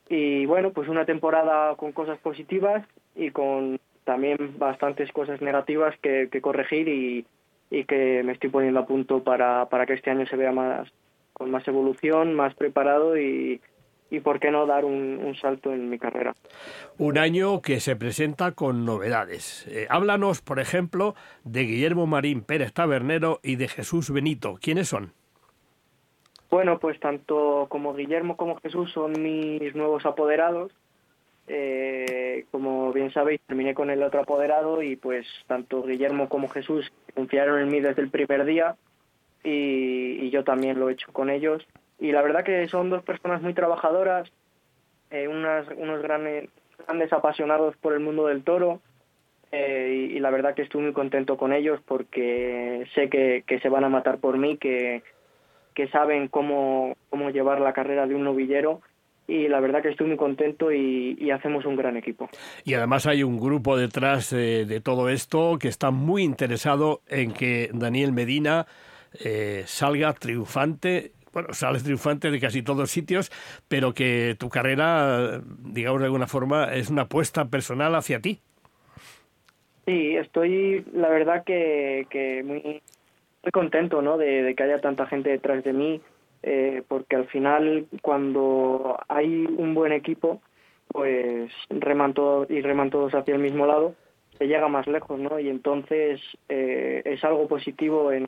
[0.07, 6.29] Y bueno, pues una temporada con cosas positivas y con también bastantes cosas negativas que,
[6.41, 7.25] corregir y,
[7.69, 10.87] y, que me estoy poniendo a punto para, para que este año se vea más
[11.33, 13.59] con más evolución, más preparado y,
[14.09, 16.33] y por qué no dar un, salto en mi carrera.
[16.97, 19.67] Un año que se presenta con novedades.
[19.67, 21.13] Eh, háblanos, por ejemplo,
[21.43, 24.57] de Guillermo Marín Pérez Tabernero y de Jesús Benito.
[24.61, 25.16] ¿Quiénes son?
[26.49, 30.71] Bueno, pues tanto como Guillermo como Jesús son mis nuevos apoderados.
[31.49, 36.91] Eh, como bien sabéis, terminé con el otro apoderado y pues tanto Guillermo como Jesús
[37.15, 38.75] confiaron en mí desde el primer día
[39.43, 41.65] y, yo también lo he hecho con ellos.
[41.99, 44.29] Y la verdad que son dos personas muy trabajadoras,
[45.09, 46.49] eh, unas, unos grandes,
[46.85, 48.81] grandes apasionados por el mundo del toro
[49.51, 53.69] eh, y, la verdad que estoy muy contento con ellos porque sé que, que se
[53.69, 55.01] van a matar por mí, que,
[55.77, 58.81] que saben cómo, cómo llevar la carrera de un novillero
[59.27, 62.29] y la verdad que estoy muy contento y, hacemos un gran equipo.
[62.63, 67.69] Y además hay un grupo detrás de, todo esto que está muy interesado en que
[67.73, 68.65] Daniel Medina
[69.23, 71.11] eh, salga triunfante.
[71.31, 73.31] Bueno, sales triunfante de casi todos sitios,
[73.67, 78.39] pero que tu carrera, digamos de alguna forma, es una apuesta personal hacia ti.
[79.85, 82.81] Sí, estoy, la verdad que, que muy
[83.47, 84.17] muy contento ¿no?
[84.17, 86.01] de, que haya tanta gente detrás de mí,
[86.43, 90.41] eh, porque al final cuando hay un buen equipo,
[90.89, 93.95] pues reman todos y reman todos hacia el mismo lado,
[94.37, 95.39] se llega más lejos, ¿no?
[95.39, 96.19] Y entonces
[96.49, 98.27] eh, es algo positivo en,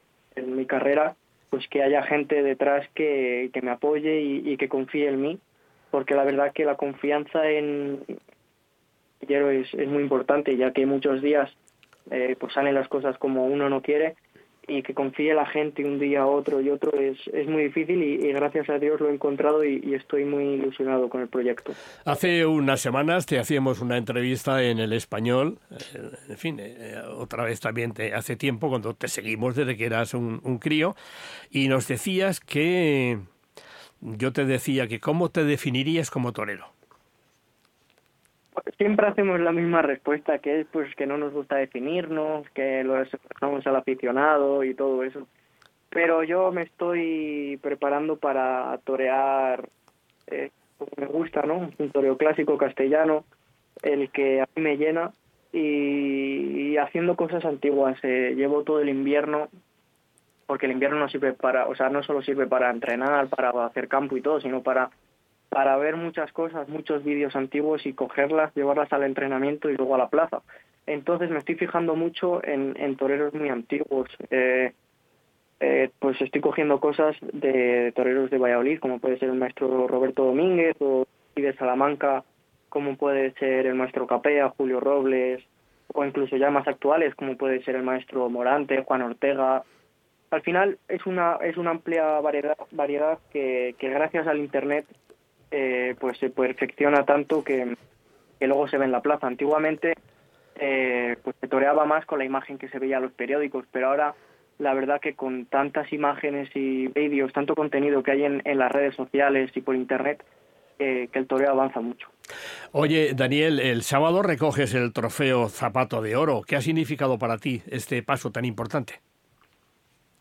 [0.55, 1.17] mi carrera,
[1.49, 5.39] pues que haya gente detrás que, me apoye y, que confíe en mí,
[5.91, 7.99] porque la verdad que la confianza en
[9.27, 11.51] quiero es, es muy importante, ya que muchos días
[12.09, 14.15] eh, pues salen las cosas como uno no quiere
[14.69, 18.31] y que confíe la gente un día, otro y otro es, es muy difícil y,
[18.31, 21.73] gracias a Dios lo he encontrado y, estoy muy ilusionado con el proyecto.
[22.05, 27.43] Hace unas semanas te hacíamos una entrevista en el español, eh, en fin, eh, otra
[27.43, 30.95] vez también te, hace tiempo cuando te seguimos desde que eras un crío
[31.49, 33.19] y nos decías que
[34.01, 36.78] yo te decía que cómo te definirías como torero
[38.77, 42.95] siempre hacemos la misma respuesta, que es pues que no nos gusta definirnos, que lo
[42.95, 45.27] dejamos al aficionado y todo eso.
[45.89, 49.67] Pero yo me estoy preparando para torear
[50.27, 50.51] eh,
[50.97, 51.69] me gusta, ¿no?
[51.77, 53.25] Un toreo clásico castellano,
[53.81, 55.11] el que a mí me llena
[55.51, 57.97] y, haciendo cosas antiguas.
[58.03, 59.49] Eh, llevo todo el invierno
[60.45, 63.87] porque el invierno no sirve para, o sea, no solo sirve para entrenar, para hacer
[63.87, 64.89] campo y todo, sino para
[65.49, 69.99] para ver muchas cosas, muchos vídeos antiguos y cogerlas, llevarlas al entrenamiento y luego a
[69.99, 70.41] la plaza.
[70.85, 74.09] Entonces me estoy fijando mucho en, toreros muy antiguos.
[74.29, 74.73] Eh,
[75.59, 80.23] eh, pues estoy cogiendo cosas de, toreros de Valladolid, como puede ser el maestro Roberto
[80.23, 82.23] Domínguez, o de Salamanca,
[82.69, 85.43] como puede ser el maestro Capea, Julio Robles,
[85.93, 89.63] o incluso ya más actuales, como puede ser el maestro Morante, Juan Ortega.
[90.31, 94.85] Al final es una, es una amplia variedad, variedad que gracias al Internet
[95.51, 97.75] eh, pues se perfecciona tanto que,
[98.39, 99.27] luego se ve en la plaza.
[99.27, 99.93] Antiguamente
[100.55, 103.87] eh, pues se toreaba más con la imagen que se veía en los periódicos, pero
[103.87, 104.15] ahora
[104.57, 108.93] la verdad que con tantas imágenes y vídeos, tanto contenido que hay en, las redes
[108.95, 110.23] sociales y por internet,
[110.79, 112.09] eh, que el toreo avanza mucho.
[112.71, 116.41] Oye, Daniel, el sábado recoges el trofeo Zapato de Oro.
[116.45, 119.01] ¿Qué ha significado para ti este paso tan importante?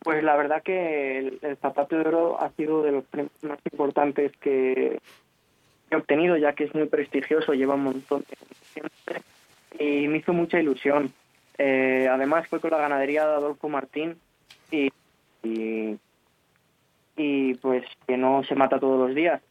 [0.00, 4.32] Pues la verdad que el, zapato de oro ha sido de los premios más importantes
[4.38, 5.00] que
[5.90, 8.36] he obtenido, ya que es muy prestigioso, lleva un montón de
[9.78, 11.12] y me hizo mucha ilusión.
[11.56, 14.16] Eh, además fue con la ganadería de Adolfo Martín
[14.70, 14.90] y,
[17.16, 19.42] y, pues que no se mata todos los días.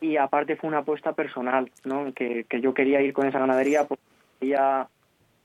[0.00, 2.12] Y aparte fue una apuesta personal, ¿no?
[2.12, 4.02] Que, que yo quería ir con esa ganadería porque
[4.40, 4.88] ya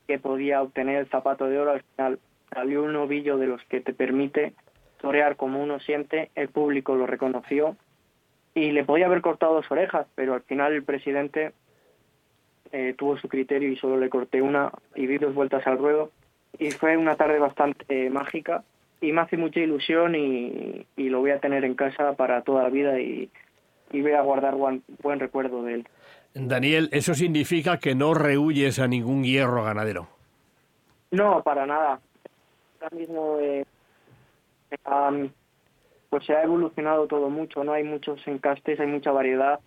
[0.08, 2.20] que podía obtener el zapato de oro al final
[2.54, 4.54] salió un novillo de los que te permite
[5.00, 7.76] torear como uno siente, el público lo reconoció
[8.54, 11.54] y le podía haber cortado dos orejas, pero al final el presidente
[12.72, 16.12] eh, tuvo su criterio y solo le corté una y di dos vueltas al ruedo
[16.58, 18.64] y fue una tarde bastante mágica
[19.02, 22.64] y me hace mucha ilusión y, y, lo voy a tener en casa para toda
[22.64, 23.30] la vida y,
[23.92, 25.88] y voy a guardar buen, buen recuerdo de él.
[26.34, 30.10] Daniel, eso significa que no rehuyes a ningún hierro ganadero.
[31.12, 32.00] No, para nada.
[32.82, 33.38] Ahora mismo
[34.86, 35.30] um,
[36.10, 39.60] pues se ha evolucionado todo mucho, no hay muchos encastes, hay mucha variedad.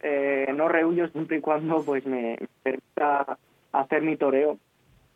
[0.00, 3.38] Eh, no rehuyo siempre y cuando pues me permita
[3.72, 4.58] hacer mi toreo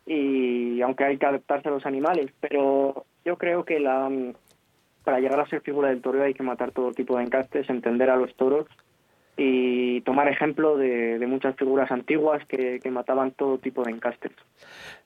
[0.05, 4.09] y aunque hay que adaptarse a los animales, pero yo creo que la
[5.03, 8.09] para llegar a ser figura del toreo hay que matar todo tipo de encastes, entender
[8.09, 8.67] a los toros
[9.37, 14.31] y tomar ejemplo de, de muchas figuras antiguas que, que, mataban todo tipo de encastes.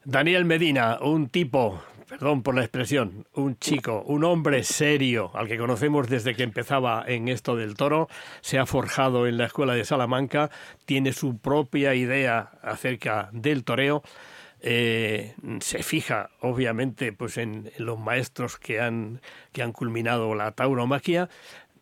[0.03, 5.57] Daniel Medina, un tipo, perdón por la expresión, un chico, un hombre serio, al que
[5.57, 8.07] conocemos desde que empezaba en esto del toro,
[8.41, 10.49] se ha forjado en la escuela de Salamanca,
[10.85, 14.03] tiene su propia idea acerca del toreo.
[14.61, 21.29] Eh, se fija obviamente pues en, los maestros que han que han culminado la tauromaquia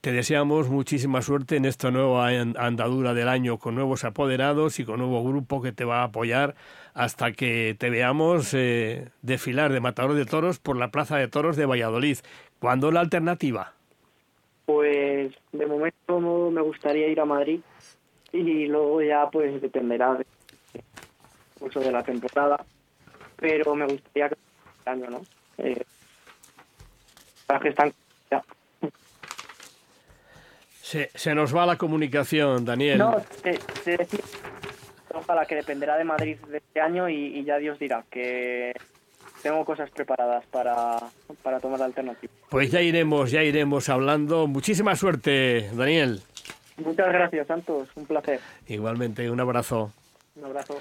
[0.04, 5.00] te deseamos muchísima suerte en esta nueva andadura del año con nuevos apoderados y con
[5.00, 6.56] nuevo grupo que te va a apoyar
[6.94, 11.56] hasta que te veamos eh, desfilar de matador de toros por la Plaza de Toros
[11.56, 12.18] de Valladolid.
[12.60, 13.74] ¿Cuándo la alternativa?
[14.66, 17.60] Pues de momento me gustaría ir a Madrid
[18.32, 20.26] y luego ya pues dependerá del
[21.60, 22.64] curso de la temporada,
[23.36, 24.36] pero me gustaría que
[24.78, 25.22] este año, ¿no?
[25.58, 25.84] Eh,
[27.46, 27.94] para que están
[28.32, 28.44] ya.
[30.82, 32.98] Se, se, nos va la comunicación, Daniel.
[33.00, 34.20] No, te, te decía,
[35.14, 38.74] ojalá que dependerá de Madrid de este año y, y, ya Dios dirá que
[39.42, 40.98] tengo cosas preparadas para,
[41.42, 42.34] para tomar la alternativa.
[42.50, 44.48] Pues ya iremos, ya iremos hablando.
[44.48, 46.22] Muchísima suerte, Daniel.
[46.78, 47.90] Muchas gracias, Santos.
[47.96, 48.40] Un placer.
[48.68, 49.92] Igualmente, un abrazo.
[50.36, 50.80] Un abrazo.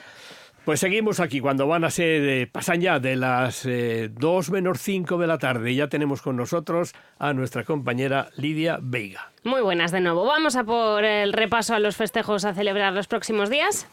[0.65, 4.81] Pues seguimos aquí cuando van a ser, eh, pasan ya de las eh, 2 menos
[4.81, 5.75] 5 de la tarde.
[5.75, 9.33] Ya tenemos con nosotros a nuestra compañera Lidia Veiga.
[9.43, 10.25] Muy buenas de nuevo.
[10.25, 13.89] Vamos a por el repaso a los festejos a celebrar los próximos días.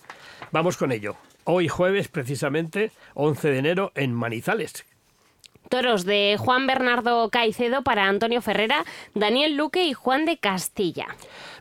[0.51, 1.15] Vamos con ello.
[1.43, 4.85] Hoy jueves, precisamente, 11 de enero, en Manizales,
[5.69, 8.83] Toros de Juan Bernardo Caicedo para Antonio Ferrera,
[9.13, 11.05] Daniel Luque y Juan de Castilla.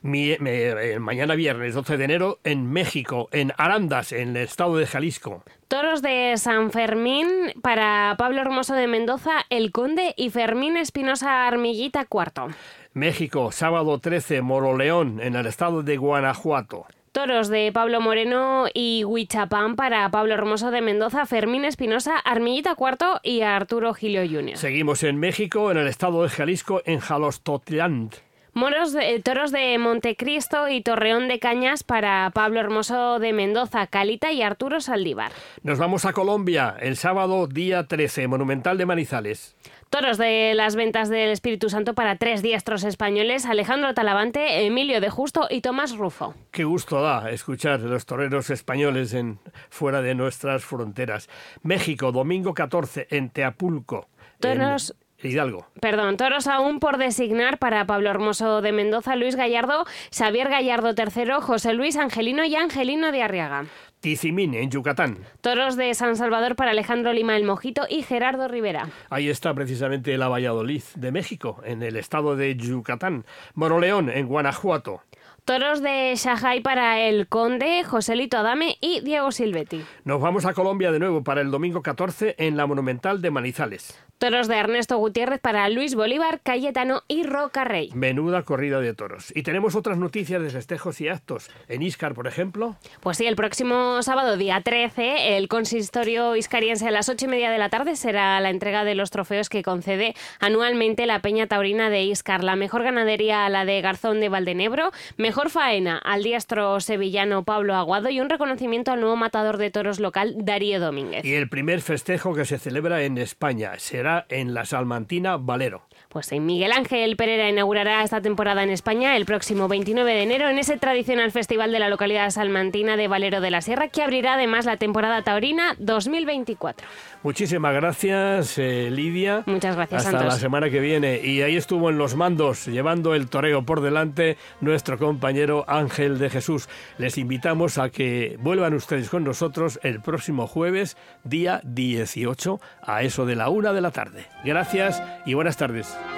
[0.00, 4.86] Mi, me, mañana viernes 12 de enero en México, en Arandas, en el estado de
[4.86, 5.44] Jalisco.
[5.68, 7.28] Toros de San Fermín
[7.60, 12.48] para Pablo Hermoso de Mendoza, El Conde y Fermín Espinosa Armillita cuarto.
[12.94, 16.86] México, sábado 13, Moroleón, en el estado de Guanajuato.
[17.18, 23.18] Toros de Pablo Moreno y Huichapán para Pablo Hermoso de Mendoza, Fermín Espinosa, Armillita Cuarto
[23.24, 24.56] y Arturo Gilio Jr.
[24.56, 28.10] Seguimos en México, en el estado de Jalisco, en Jalostotlán.
[28.52, 34.32] Moros de, toros de Montecristo y Torreón de Cañas para Pablo Hermoso de Mendoza, Calita
[34.32, 35.32] y Arturo Saldívar.
[35.62, 39.56] Nos vamos a Colombia el sábado día 13, Monumental de Manizales.
[39.90, 45.08] Toros de las ventas del Espíritu Santo para tres diestros españoles, Alejandro Talavante, Emilio de
[45.08, 46.34] Justo y Tomás Rufo.
[46.50, 49.38] Qué gusto da escuchar los toreros españoles en,
[49.70, 51.28] fuera de nuestras fronteras.
[51.62, 54.08] México, domingo 14, en Teapulco.
[54.40, 54.90] Toros...
[54.90, 55.08] En...
[55.20, 55.66] Hidalgo.
[55.80, 61.40] Perdón, toros aún por designar para Pablo Hermoso de Mendoza, Luis Gallardo, Xavier Gallardo III,
[61.40, 63.64] José Luis Angelino y Angelino de Arriaga.
[64.00, 65.18] Tizimín, en Yucatán.
[65.40, 68.88] Toros de San Salvador para Alejandro Lima el Mojito y Gerardo Rivera.
[69.10, 73.24] Ahí está precisamente la Valladolid de México, en el estado de Yucatán.
[73.54, 75.02] Moroleón, en Guanajuato.
[75.48, 79.82] Toros de Shanghai para el Conde, Joselito Adame y Diego Silvetti.
[80.04, 83.98] Nos vamos a Colombia de nuevo para el domingo 14 en la Monumental de Manizales.
[84.18, 87.90] Toros de Ernesto Gutiérrez para Luis Bolívar, Cayetano y Roca Rey.
[87.94, 89.32] Menuda corrida de toros.
[89.32, 91.48] Y tenemos otras noticias de festejos y actos.
[91.68, 92.76] En Iscar, por ejemplo.
[93.00, 97.52] Pues sí, el próximo sábado, día 13, el consistorio iscariense a las ocho y media
[97.52, 101.88] de la tarde será la entrega de los trofeos que concede anualmente la Peña Taurina
[101.88, 102.42] de Iscar.
[102.42, 104.90] La mejor ganadería a la de Garzón de Valdenebro,
[105.38, 110.00] mejor faena al diestro sevillano Pablo Aguado y un reconocimiento al nuevo matador de toros
[110.00, 111.24] local Darío Domínguez.
[111.24, 115.87] Y el primer festejo que se celebra en España será en la Salmantina Valero.
[116.08, 120.58] Pues Miguel Ángel Pereira inaugurará esta temporada en España el próximo 29 de enero en
[120.58, 124.64] ese tradicional festival de la localidad salmantina de Valero de la Sierra que abrirá además
[124.64, 126.88] la temporada taurina 2024.
[127.22, 129.42] Muchísimas gracias, eh, Lidia.
[129.44, 130.34] Muchas gracias, Hasta Santos.
[130.34, 131.20] la semana que viene.
[131.22, 136.30] Y ahí estuvo en los mandos, llevando el toreo por delante, nuestro compañero Ángel de
[136.30, 136.70] Jesús.
[136.96, 143.26] Les invitamos a que vuelvan ustedes con nosotros el próximo jueves, día 18, a eso
[143.26, 144.24] de la una de la tarde.
[144.42, 145.97] Gracias y buenas tardes.
[146.00, 146.14] Thank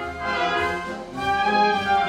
[1.91, 2.00] you.